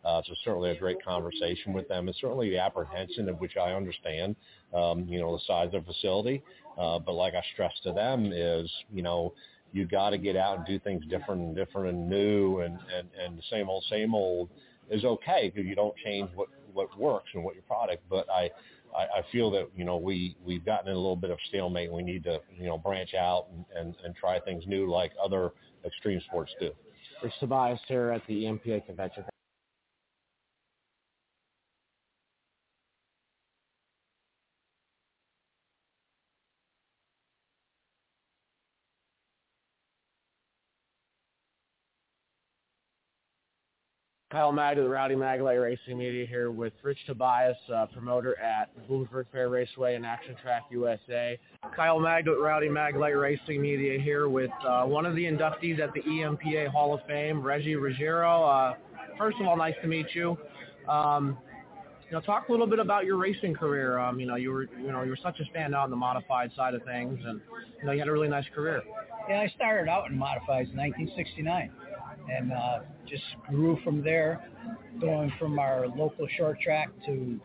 [0.03, 3.73] Uh, so certainly a great conversation with them, and certainly the apprehension of which I
[3.73, 4.35] understand.
[4.73, 6.43] Um, you know, the size of the facility.
[6.77, 9.33] Uh, but like I stressed to them is, you know,
[9.71, 13.08] you got to get out and do things different and different and new and, and,
[13.23, 14.49] and the same old, same old
[14.89, 18.03] is okay because you don't change what, what works and what your product.
[18.10, 18.49] But I,
[18.95, 21.91] I, I feel that, you know, we, we've gotten in a little bit of stalemate.
[21.91, 25.51] We need to, you know, branch out and, and, and try things new like other
[25.86, 26.71] extreme sports do.
[27.21, 29.23] Rich Tobias here at the EMPA convention.
[44.31, 49.25] Kyle Magda, the Rowdy Maglite Racing Media here with Rich Tobias, uh, promoter at Bloomsburg
[49.31, 51.39] Fair Raceway and Action Track USA.
[51.75, 56.01] Kyle Magda Rowdy Maglite Racing Media here with uh, one of the inductees at the
[56.01, 58.43] EMPA Hall of Fame, Reggie Ruggiero.
[58.43, 58.75] Uh,
[59.17, 60.37] first of all, nice to meet you.
[60.87, 61.35] Um,
[62.05, 63.97] you know, talk a little bit about your racing career.
[63.97, 66.51] Um, you know, you were, you know, you were such a standout on the modified
[66.55, 67.41] side of things, and
[67.79, 68.83] you know, you had a really nice career.
[69.27, 71.71] Yeah, I started out in modifieds in 1969
[72.29, 74.49] and uh, just grew from there,
[74.99, 77.39] going from our local short track to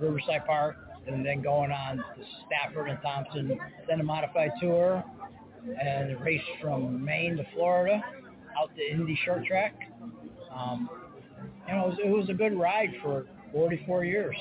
[0.00, 3.58] Riverside Park, and then going on to Stafford and Thompson,
[3.88, 5.04] then a modified tour,
[5.80, 8.02] and raced from Maine to Florida,
[8.58, 9.74] out to Indy short track.
[10.54, 10.88] Um,
[11.66, 14.36] you know, it was, it was a good ride for 44 years.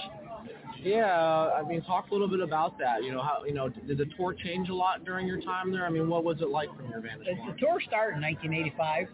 [0.81, 3.03] Yeah, I mean, talk a little bit about that.
[3.03, 5.85] You know, how you know did the tour change a lot during your time there?
[5.85, 7.55] I mean, what was it like from your vantage point?
[7.55, 9.07] The tour started in 1985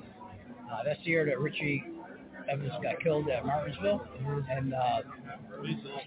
[0.71, 1.84] uh, that's the year that Richie
[2.49, 4.05] Evans got killed at Martinsville,
[4.49, 5.01] and uh,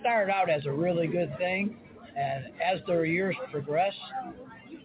[0.00, 1.76] started out as a really good thing.
[2.16, 3.96] And as the years progressed,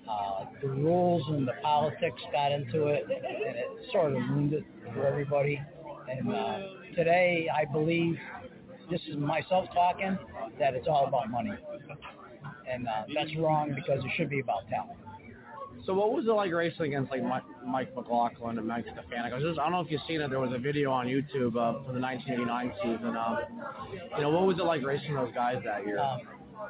[0.10, 4.64] uh, the rules and the politics got into it, and it sort of ruined it
[4.94, 5.62] for everybody.
[6.10, 6.60] And uh,
[6.96, 8.18] today, I believe,
[8.90, 10.18] this is myself talking,
[10.60, 11.52] that it's all about money.
[12.70, 14.98] And uh, that's wrong because it should be about talent.
[15.86, 19.34] So what was it like racing against like Mike, McLaughlin and Mike Stefanik?
[19.34, 20.30] I don't know if you've seen it.
[20.30, 23.16] There was a video on YouTube uh, from the 1989 season.
[23.16, 23.38] Um,
[24.16, 26.00] you know, what was it like racing those guys that year?
[26.00, 26.20] Um,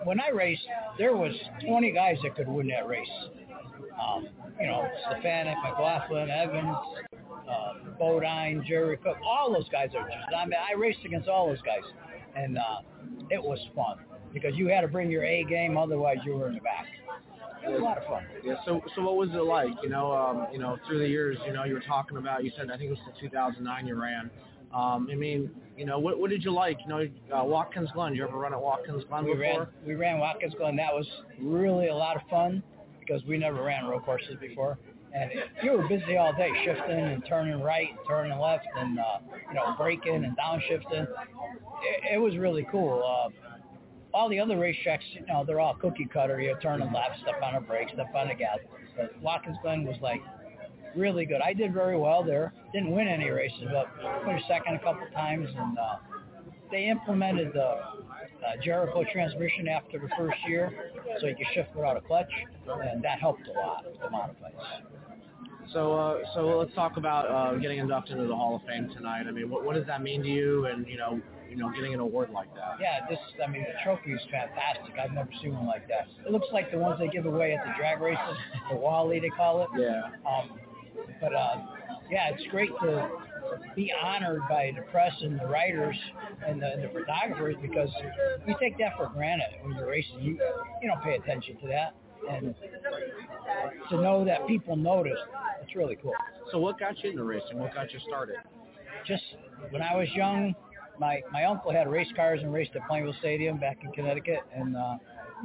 [0.04, 0.62] when I raced,
[0.98, 1.34] there was
[1.66, 3.08] 20 guys that could win that race.
[4.00, 4.28] Um,
[4.60, 6.78] you know, Stefanik, McLaughlin, Evans,
[7.50, 10.36] uh, Bodine, Jerry Cook, all those guys are just.
[10.36, 11.82] I mean, I raced against all those guys,
[12.36, 12.82] and uh,
[13.32, 13.98] it was fun
[14.34, 16.86] because you had to bring your A game, otherwise you were in the back
[17.64, 18.24] it was a lot of fun.
[18.44, 18.56] Yeah.
[18.66, 19.72] So so what was it like?
[19.84, 22.44] You know, um, you know, through the years, you know, you were talking about.
[22.44, 24.30] You said I think it was the 2009 you ran.
[24.74, 26.78] Um, I mean, you know, what what did you like?
[26.82, 28.16] You know, uh, Watkins Glen.
[28.16, 29.42] You ever run at Watkins Glen we before?
[29.42, 30.76] Ran, we ran Watkins Glen.
[30.76, 31.08] That was
[31.40, 32.62] really a lot of fun
[33.00, 34.78] because we never ran road courses before.
[35.14, 35.32] And
[35.64, 39.04] you were busy all day, shifting and turning right, and turning left, and uh,
[39.48, 41.08] you know, braking and downshifting.
[41.82, 43.02] It, it was really cool.
[43.04, 43.30] Uh,
[44.14, 46.40] all the other racetracks, you know, they're all cookie cutter.
[46.40, 48.60] You turn and left, step on a brake, step on a gas.
[48.96, 50.22] But Watkins Glen was like
[50.96, 51.42] really good.
[51.42, 52.54] I did very well there.
[52.74, 53.88] Didn't win any races, but
[54.26, 55.48] finished second a couple times.
[55.56, 55.96] And uh,
[56.72, 61.98] they implemented the uh, Jericho transmission after the first year, so you can shift without
[61.98, 62.32] a clutch,
[62.68, 64.84] and that helped a lot with the modifieds.
[65.74, 69.26] So, uh, so let's talk about uh, getting inducted into the Hall of Fame tonight.
[69.28, 70.66] I mean, what, what does that mean to you?
[70.66, 71.20] And you know,
[71.58, 72.78] you know, getting an award like that.
[72.80, 74.94] Yeah, this, I mean, the trophy is fantastic.
[75.02, 76.08] I've never seen one like that.
[76.24, 78.38] It looks like the ones they give away at the drag races,
[78.70, 79.70] the Wally they call it.
[79.76, 80.04] Yeah.
[80.24, 80.52] Um,
[81.20, 81.56] but uh,
[82.12, 83.10] yeah, it's great to
[83.76, 85.96] be honored by the press and the writers
[86.46, 87.90] and the, and the photographers because
[88.46, 90.22] you take that for granted when you're racing.
[90.22, 90.40] You
[90.82, 91.96] you don't pay attention to that,
[92.30, 92.54] and
[93.90, 95.18] to know that people notice,
[95.64, 96.14] it's really cool.
[96.52, 97.58] So, what got you into racing?
[97.58, 98.36] What got you started?
[99.06, 99.24] Just
[99.72, 100.54] when I was young,
[101.00, 104.76] my my uncle had race cars and raced at Plainville Stadium back in Connecticut, and
[104.76, 104.98] uh,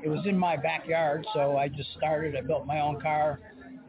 [0.02, 1.26] it was in my backyard.
[1.34, 2.36] So I just started.
[2.36, 3.40] I built my own car,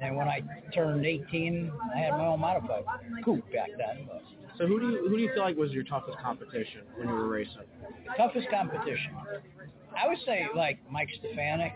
[0.01, 0.41] and when I
[0.73, 2.83] turned 18, I had my own modified
[3.23, 4.07] coupe back then.
[4.07, 4.23] But
[4.57, 7.13] So, who do you who do you feel like was your toughest competition when you
[7.13, 7.63] were racing?
[8.17, 9.11] toughest competition,
[10.01, 11.73] I would say like Mike Stefanik,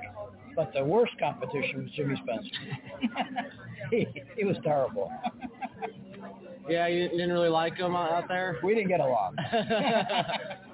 [0.56, 3.50] but the worst competition was Jimmy Spencer.
[3.92, 5.12] he, he was terrible.
[6.70, 8.58] Yeah, you didn't really like him out there.
[8.64, 9.36] We didn't get along.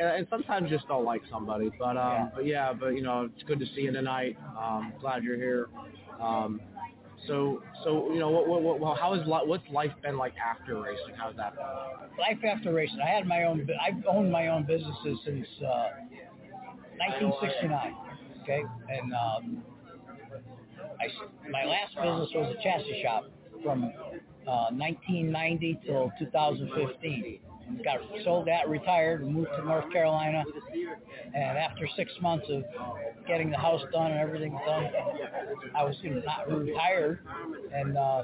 [0.00, 2.28] And sometimes you just don't like somebody, but um, Yeah.
[2.34, 4.38] but yeah, but you know, it's good to see you tonight.
[4.58, 5.68] Um, glad you're here.
[6.18, 6.58] Um,
[7.28, 10.32] so so you know, what what, what well, how is li- what's life been like
[10.38, 11.14] after racing?
[11.18, 12.18] How's that been?
[12.18, 12.98] Life after racing.
[13.04, 13.68] I had my own.
[13.78, 15.90] I've owned my own businesses since uh,
[16.96, 17.94] 1969.
[18.42, 19.62] Okay, and um,
[20.98, 23.24] I my last business was a chassis shop
[23.62, 23.92] from
[24.46, 27.38] uh, 1990 till 2015.
[27.84, 30.42] Got sold that, retired, and moved to North Carolina.
[31.34, 32.64] And after six months of
[33.28, 34.88] getting the house done and everything done,
[35.76, 37.20] I was you know, not retired,
[37.72, 38.22] and uh,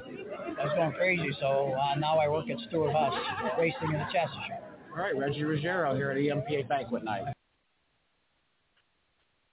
[0.59, 1.29] I was going crazy.
[1.39, 3.13] So uh, now I work at Stewart Haas,
[3.57, 4.63] racing in the chassis shop.
[4.91, 7.33] All right, Reggie Ruggiero here at EMPA Banquet Night.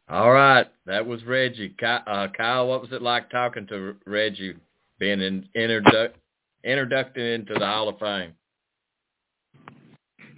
[0.09, 1.71] All right, that was Reggie.
[1.79, 4.55] Ky- Uh, Kyle, what was it like talking to Reggie,
[4.99, 6.13] being in, introdu-
[6.65, 8.35] introduced into the Hall of Fame?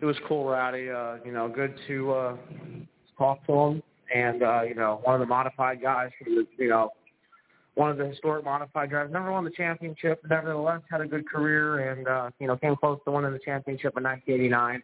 [0.01, 0.91] it was cool, Rowdy.
[0.91, 2.37] Uh, you know, good to uh,
[3.17, 3.83] talk to him,
[4.15, 6.91] and uh, you know, one of the modified guys from the, you know,
[7.75, 9.13] one of the historic modified drivers.
[9.13, 12.99] Never won the championship, nevertheless had a good career, and uh, you know, came close
[13.05, 14.83] to winning the championship in 1989.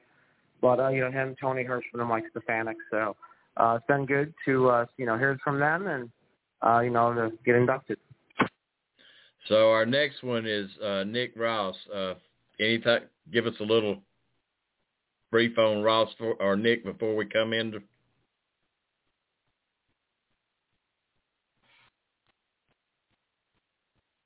[0.60, 2.76] But uh, you know, him, Tony Hirschman, and Mike Stefanik.
[2.90, 3.16] So
[3.56, 6.10] uh, it's been good to uh, you know hear from them, and
[6.62, 7.98] uh, you know, to get inducted.
[9.48, 11.76] So our next one is uh, Nick Ross.
[11.92, 12.14] Uh,
[12.60, 13.00] anything?
[13.32, 14.02] Give us a little
[15.30, 17.82] brief on Ross for, or Nick before we come into.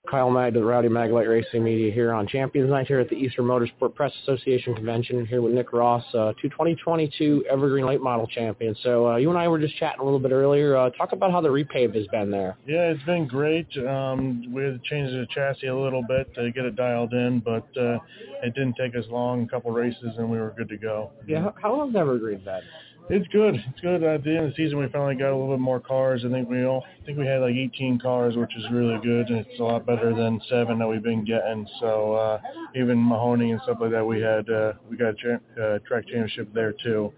[0.06, 3.16] Kyle Mag to the Rowdy Maglite Racing Media here on Champions Night here at the
[3.16, 8.26] Eastern Motorsport Press Association Convention here with Nick Ross, uh, two 2022 Evergreen Late Model
[8.26, 8.74] champion.
[8.82, 10.76] So uh, you and I were just chatting a little bit earlier.
[10.76, 12.56] Uh, talk about how the repave has been there.
[12.66, 13.66] Yeah, it's been great.
[13.78, 17.40] Um, we had to change the chassis a little bit to get it dialed in,
[17.40, 17.98] but uh,
[18.42, 19.44] it didn't take us long.
[19.44, 21.10] A couple races, and we were good to go.
[21.26, 22.62] Yeah, how, how long's Evergreen been?
[23.08, 23.54] It's good.
[23.54, 24.02] It's good.
[24.02, 26.24] At the end of the season, we finally got a little bit more cars.
[26.26, 29.30] I think we all I think we had like 18 cars, which is really good,
[29.30, 31.68] it's a lot better than seven that we've been getting.
[31.78, 32.40] So uh,
[32.74, 36.06] even Mahoning and stuff like that, we had uh, we got a cha- uh, track
[36.06, 37.12] championship there too.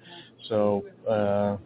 [0.48, 1.56] So uh,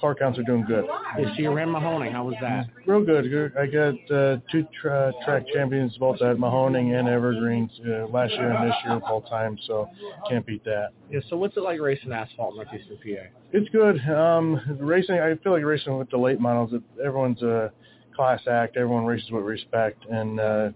[0.00, 0.84] car counts are doing good.
[1.16, 2.12] So you ran Mahoning.
[2.12, 2.66] How was that?
[2.86, 3.52] Real good.
[3.56, 8.50] I got uh, two tra- track champions both at Mahoning and Evergreens uh, last year
[8.52, 9.58] and this year full time.
[9.66, 9.88] So
[10.28, 10.90] can't beat that.
[11.10, 13.28] Yeah, so what's it like racing asphalt in Northeastern PA?
[13.52, 14.00] It's good.
[14.08, 16.72] Um, racing, I feel like racing with the late models.
[16.72, 17.72] It, everyone's a
[18.14, 18.76] class act.
[18.76, 20.70] Everyone races with respect, and uh,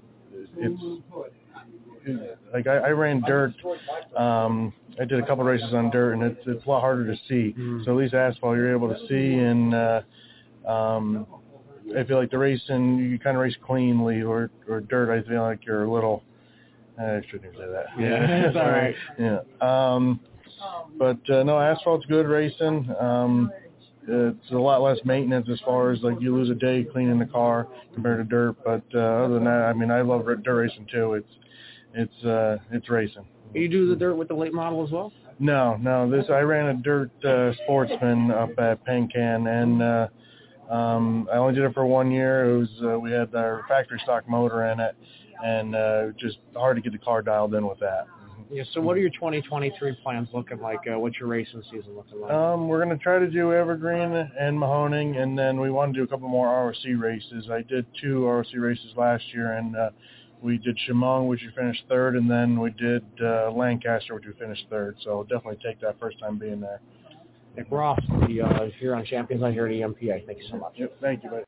[0.56, 0.82] it's
[2.06, 3.54] it, like I, I ran dirt.
[4.16, 7.16] Um, I did a couple races on dirt, and it's it's a lot harder to
[7.28, 7.54] see.
[7.84, 10.02] So at least asphalt, you're able to see, and uh,
[10.68, 11.26] um,
[11.98, 15.10] I feel like the racing you kind of race cleanly, or or dirt.
[15.10, 16.22] I feel like you're a little.
[16.98, 17.86] I shouldn't even say that.
[17.98, 18.94] Yeah, it's all right.
[19.18, 19.40] Yeah.
[19.62, 20.20] Um,
[20.98, 22.94] but uh, no, asphalt's good racing.
[23.00, 23.50] Um,
[24.06, 27.26] it's a lot less maintenance as far as like you lose a day cleaning the
[27.26, 28.56] car compared to dirt.
[28.64, 31.14] But uh, other than that, I mean, I love dirt racing too.
[31.14, 31.28] It's
[31.94, 33.24] it's uh, it's racing.
[33.54, 35.12] You do the dirt with the late model as well?
[35.38, 36.08] No, no.
[36.08, 40.08] This I ran a dirt uh, sportsman up at Penn Can, and uh,
[40.70, 42.50] um, I only did it for one year.
[42.50, 44.94] It was uh, we had our factory stock motor in it,
[45.42, 48.06] and uh, just hard to get the car dialed in with that.
[48.52, 50.80] Yeah, so what are your 2023 plans looking like?
[50.92, 52.32] Uh, what's your racing season looking like?
[52.32, 56.04] Um, we're gonna try to do Evergreen and Mahoning, and then we want to do
[56.04, 57.48] a couple more ROC races.
[57.50, 59.90] I did two ROC races last year, and uh,
[60.42, 64.32] we did Chemung, which we finished third, and then we did uh, Lancaster, which we
[64.32, 64.96] finished third.
[65.04, 66.80] So definitely take that first time being there.
[67.56, 70.26] Nick Ross, the uh, here on Champions on here at EMPA.
[70.26, 70.74] Thank you so much.
[70.76, 71.44] Yep, thank you, buddy.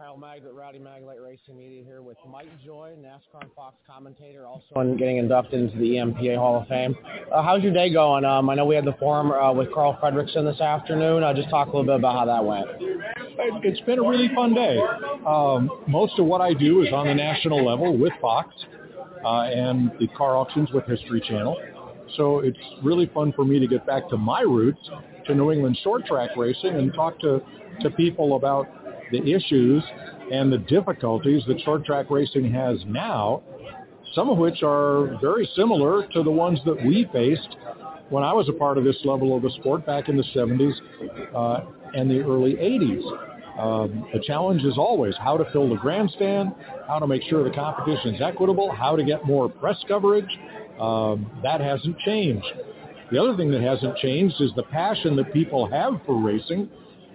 [0.00, 4.96] Kyle Maglet, Rowdy Maglite Racing Media here with Mike Joy, NASCAR and Fox commentator, also
[4.96, 6.96] getting inducted into the EMPA Hall of Fame.
[7.30, 8.24] Uh, how's your day going?
[8.24, 11.22] Um, I know we had the forum uh, with Carl Fredrickson this afternoon.
[11.22, 12.66] Uh, just talk a little bit about how that went.
[13.62, 14.80] It's been a really fun day.
[15.26, 18.54] Um, most of what I do is on the national level with Fox
[19.22, 21.58] uh, and the car auctions with History Channel.
[22.16, 24.80] So it's really fun for me to get back to my roots,
[25.26, 27.42] to New England short track racing, and talk to,
[27.82, 28.66] to people about
[29.10, 29.82] the issues
[30.32, 33.42] and the difficulties that short track racing has now,
[34.14, 37.56] some of which are very similar to the ones that we faced
[38.10, 40.72] when I was a part of this level of the sport back in the 70s
[41.34, 43.02] uh, and the early 80s.
[43.58, 46.52] Um, the challenge is always how to fill the grandstand,
[46.88, 50.30] how to make sure the competition is equitable, how to get more press coverage.
[50.80, 52.46] Um, that hasn't changed.
[53.12, 56.70] The other thing that hasn't changed is the passion that people have for racing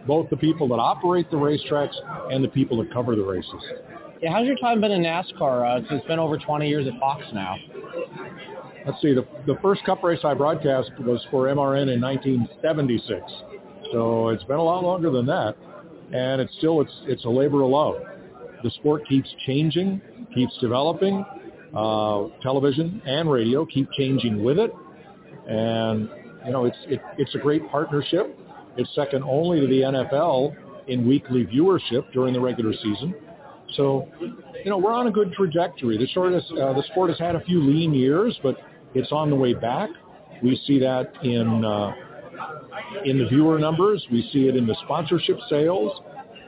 [0.08, 1.96] both the people that operate the racetracks
[2.32, 3.62] and the people that cover the races.
[4.22, 5.82] Yeah, how's your time been in NASCAR?
[5.82, 7.56] Uh, it's been over 20 years at Fox now.
[8.86, 13.22] Let's see, the, the first Cup race I broadcast was for MRN in 1976.
[13.92, 15.56] So it's been a lot longer than that,
[16.14, 17.96] and it's still it's it's a labor of love.
[18.64, 20.02] The sport keeps changing,
[20.34, 21.26] keeps developing.
[21.76, 24.72] Uh, television and radio keep changing with it,
[25.48, 26.10] and
[26.46, 28.38] you know it's it, it's a great partnership.
[28.78, 30.56] It's second only to the NFL
[30.88, 33.16] in weekly viewership during the regular season.
[33.76, 34.08] So,
[34.64, 35.98] you know, we're on a good trajectory.
[35.98, 38.58] The, shortest, uh, the sport has had a few lean years, but
[38.94, 39.90] it's on the way back.
[40.44, 41.94] We see that in uh,
[43.06, 44.06] in the viewer numbers.
[44.12, 46.02] We see it in the sponsorship sales,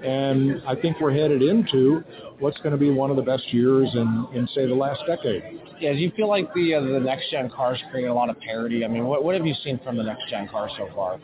[0.04, 2.04] and I think we're headed into
[2.40, 5.44] what's going to be one of the best years in, in say the last decade.
[5.80, 8.40] Yeah, do you feel like the uh, the next gen cars create a lot of
[8.40, 8.84] parity?
[8.84, 11.20] I mean, what what have you seen from the next gen car so far?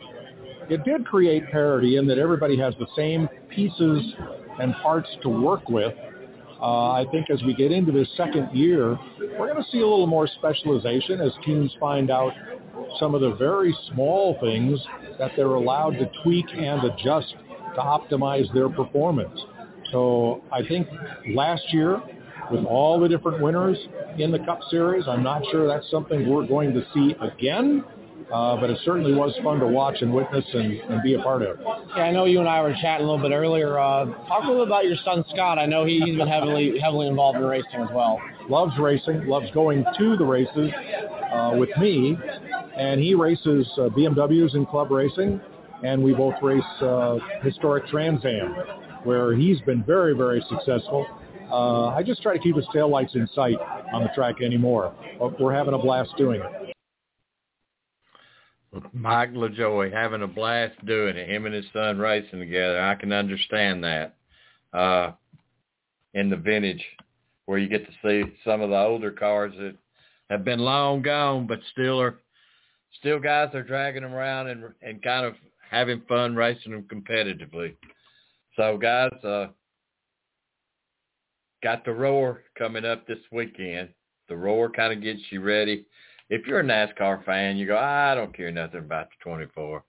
[0.68, 4.14] It did create parity in that everybody has the same pieces
[4.60, 5.94] and parts to work with.
[6.60, 8.98] Uh, I think as we get into this second year,
[9.38, 12.32] we're going to see a little more specialization as teams find out
[12.98, 14.80] some of the very small things
[15.18, 17.34] that they're allowed to tweak and adjust
[17.74, 19.38] to optimize their performance.
[19.90, 20.88] So I think
[21.34, 22.00] last year,
[22.50, 23.76] with all the different winners
[24.18, 27.84] in the Cup Series, I'm not sure that's something we're going to see again.
[28.32, 31.42] Uh, but it certainly was fun to watch and witness and, and be a part
[31.42, 31.58] of.
[31.60, 33.78] Yeah, I know you and I were chatting a little bit earlier.
[33.78, 35.58] Uh, talk a little about your son Scott.
[35.58, 38.20] I know he, he's been heavily heavily involved in racing as well.
[38.48, 40.70] Loves racing, loves going to the races
[41.32, 42.16] uh, with me,
[42.76, 45.40] and he races uh, BMWs in club racing,
[45.82, 48.54] and we both race uh, historic Trans Am,
[49.04, 51.06] where he's been very very successful.
[51.50, 53.58] Uh, I just try to keep his taillights in sight
[53.92, 54.94] on the track anymore.
[55.38, 56.73] We're having a blast doing it.
[58.92, 61.28] Mike LaJoy having a blast doing it.
[61.28, 62.80] Him and his son racing together.
[62.80, 64.16] I can understand that.
[64.72, 65.12] Uh,
[66.14, 66.84] in the vintage,
[67.46, 69.76] where you get to see some of the older cars that
[70.30, 72.20] have been long gone, but still are,
[72.98, 75.34] still guys are dragging them around and and kind of
[75.70, 77.74] having fun racing them competitively.
[78.56, 79.48] So guys, uh,
[81.62, 83.88] got the roar coming up this weekend.
[84.28, 85.86] The roar kind of gets you ready
[86.30, 89.84] if you're a NASCAR fan, you go, I don't care nothing about the 24.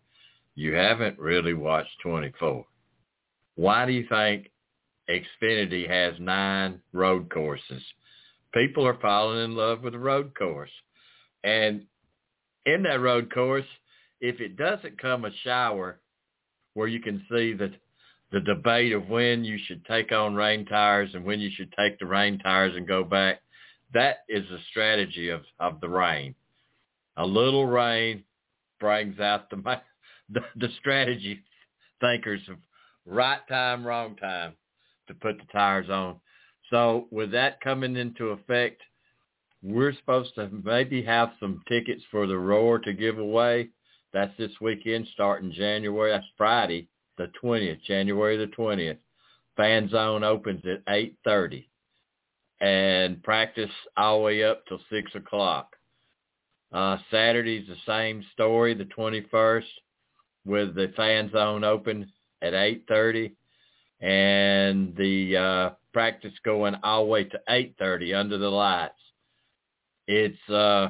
[0.55, 2.65] You haven't really watched 24.
[3.55, 4.51] Why do you think
[5.09, 7.83] Xfinity has nine road courses?
[8.53, 10.71] People are falling in love with the road course.
[11.43, 11.83] And
[12.65, 13.65] in that road course,
[14.21, 15.99] if it doesn't come a shower
[16.73, 17.71] where you can see that
[18.31, 21.99] the debate of when you should take on rain tires and when you should take
[21.99, 23.41] the rain tires and go back,
[23.95, 26.35] that is the strategy of, of the rain.
[27.17, 28.23] A little rain
[28.79, 29.55] brings out the,
[30.29, 31.39] the, the strategy
[32.01, 32.57] thinkers of
[33.05, 34.53] right time, wrong time
[35.07, 36.17] to put the tires on.
[36.69, 38.81] So with that coming into effect,
[39.63, 43.69] we're supposed to maybe have some tickets for the Roar to give away.
[44.13, 46.11] That's this weekend starting January.
[46.11, 48.97] That's Friday, the 20th, January the 20th.
[49.55, 51.65] Fan zone opens at 8.30
[52.61, 55.75] and practice all the way up till six o'clock.
[56.71, 59.63] Uh, Saturday's the same story, the 21st,
[60.45, 63.31] with the fan zone open at 8.30
[64.01, 68.93] and the uh, practice going all the way to 8.30 under the lights.
[70.07, 70.89] It's, uh,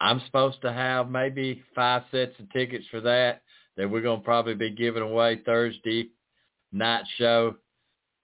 [0.00, 3.42] I'm supposed to have maybe five sets of tickets for that
[3.76, 6.10] that we're going to probably be giving away Thursday
[6.72, 7.56] night show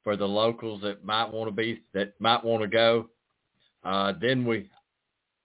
[0.05, 3.09] for the locals that might want to be that might want to go.
[3.85, 4.69] Uh, then we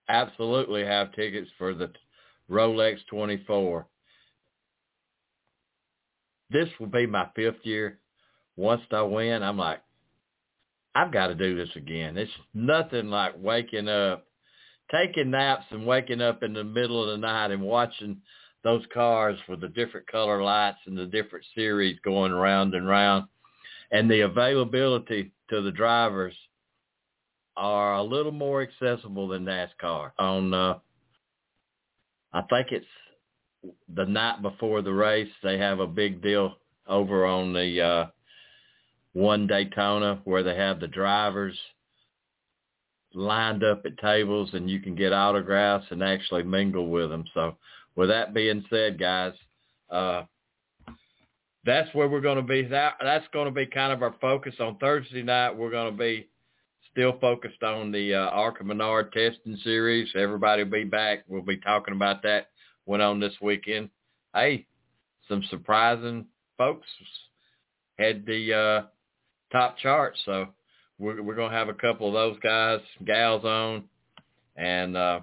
[0.09, 1.91] absolutely have tickets for the
[2.49, 3.87] Rolex 24.
[6.51, 7.99] this will be my fifth year.
[8.55, 9.81] Once I win, I'm like,
[10.93, 12.17] I've got to do this again.
[12.17, 14.27] It's nothing like waking up,
[14.91, 18.21] taking naps and waking up in the middle of the night and watching
[18.63, 23.25] those cars with the different color lights and the different series going round and round.
[23.91, 26.35] And the availability to the drivers
[27.55, 30.11] are a little more accessible than NASCAR.
[30.19, 30.79] On, uh,
[32.33, 32.85] I think it's
[33.93, 36.55] the night before the race, they have a big deal
[36.87, 38.05] over on the uh,
[39.13, 41.57] one Daytona where they have the drivers
[43.13, 47.23] lined up at tables and you can get autographs and actually mingle with them.
[47.33, 47.55] So
[47.95, 49.33] with that being said, guys,
[49.89, 50.23] uh,
[51.65, 52.63] that's where we're going to be.
[52.63, 55.57] That, that's going to be kind of our focus on Thursday night.
[55.57, 56.29] We're going to be
[56.91, 60.09] still focused on the uh, ARCA Menard testing series.
[60.15, 61.25] Everybody will be back.
[61.27, 62.49] We'll be talking about that.
[62.85, 63.89] Went on this weekend.
[64.33, 64.67] Hey,
[65.27, 66.87] some surprising folks
[67.97, 68.87] had the uh,
[69.51, 70.15] top chart.
[70.25, 70.49] So
[70.99, 73.85] we're, we're going to have a couple of those guys, gals on,
[74.55, 75.21] and uh,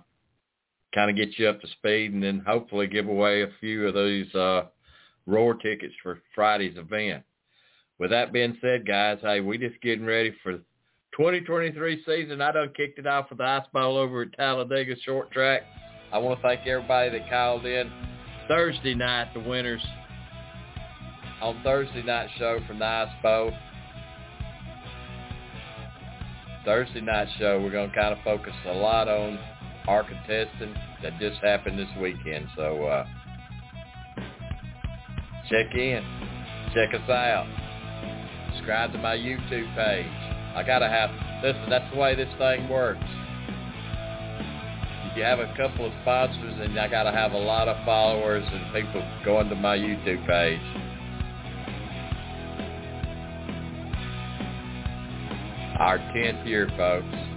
[0.92, 3.94] kind of get you up to speed and then hopefully give away a few of
[3.94, 4.64] these uh,
[5.26, 7.24] roar tickets for Friday's event.
[7.98, 10.54] With that being said, guys, hey, we just getting ready for
[11.16, 12.40] 2023 season.
[12.40, 15.62] I done kicked it off with the ice bowl over at Talladega Short Track.
[16.12, 17.90] I want to thank everybody that called in.
[18.48, 19.82] Thursday night, the winners
[21.40, 23.52] on Thursday night show from the Ice Bowl.
[26.64, 29.38] Thursday night show, we're going to kind of focus a lot on
[29.88, 32.46] our contestant that just happened this weekend.
[32.56, 33.06] So uh,
[35.52, 36.02] check in.
[36.72, 37.46] Check us out.
[38.54, 40.06] Subscribe to my YouTube page.
[40.56, 41.10] I got to have,
[41.42, 43.04] listen, that's the way this thing works.
[45.10, 47.84] If you have a couple of sponsors and I got to have a lot of
[47.84, 50.60] followers and people going to my YouTube page.
[55.78, 57.31] Our 10th year, folks.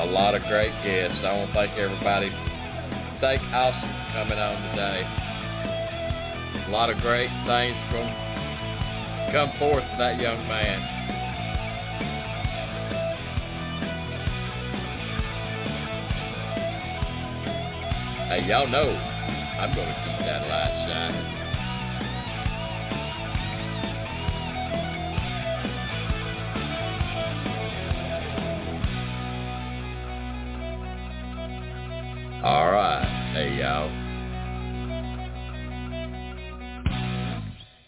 [0.00, 1.18] A lot of great guests.
[1.22, 2.30] I want to thank everybody.
[3.20, 5.04] Thank Austin for coming on today.
[6.66, 8.08] A lot of great things from
[9.30, 10.80] come forth from that young man.
[18.30, 21.19] Hey, y'all know I'm going to keep that light shining.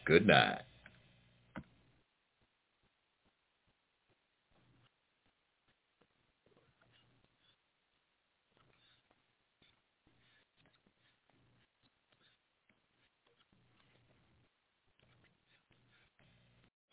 [0.06, 0.61] Good night.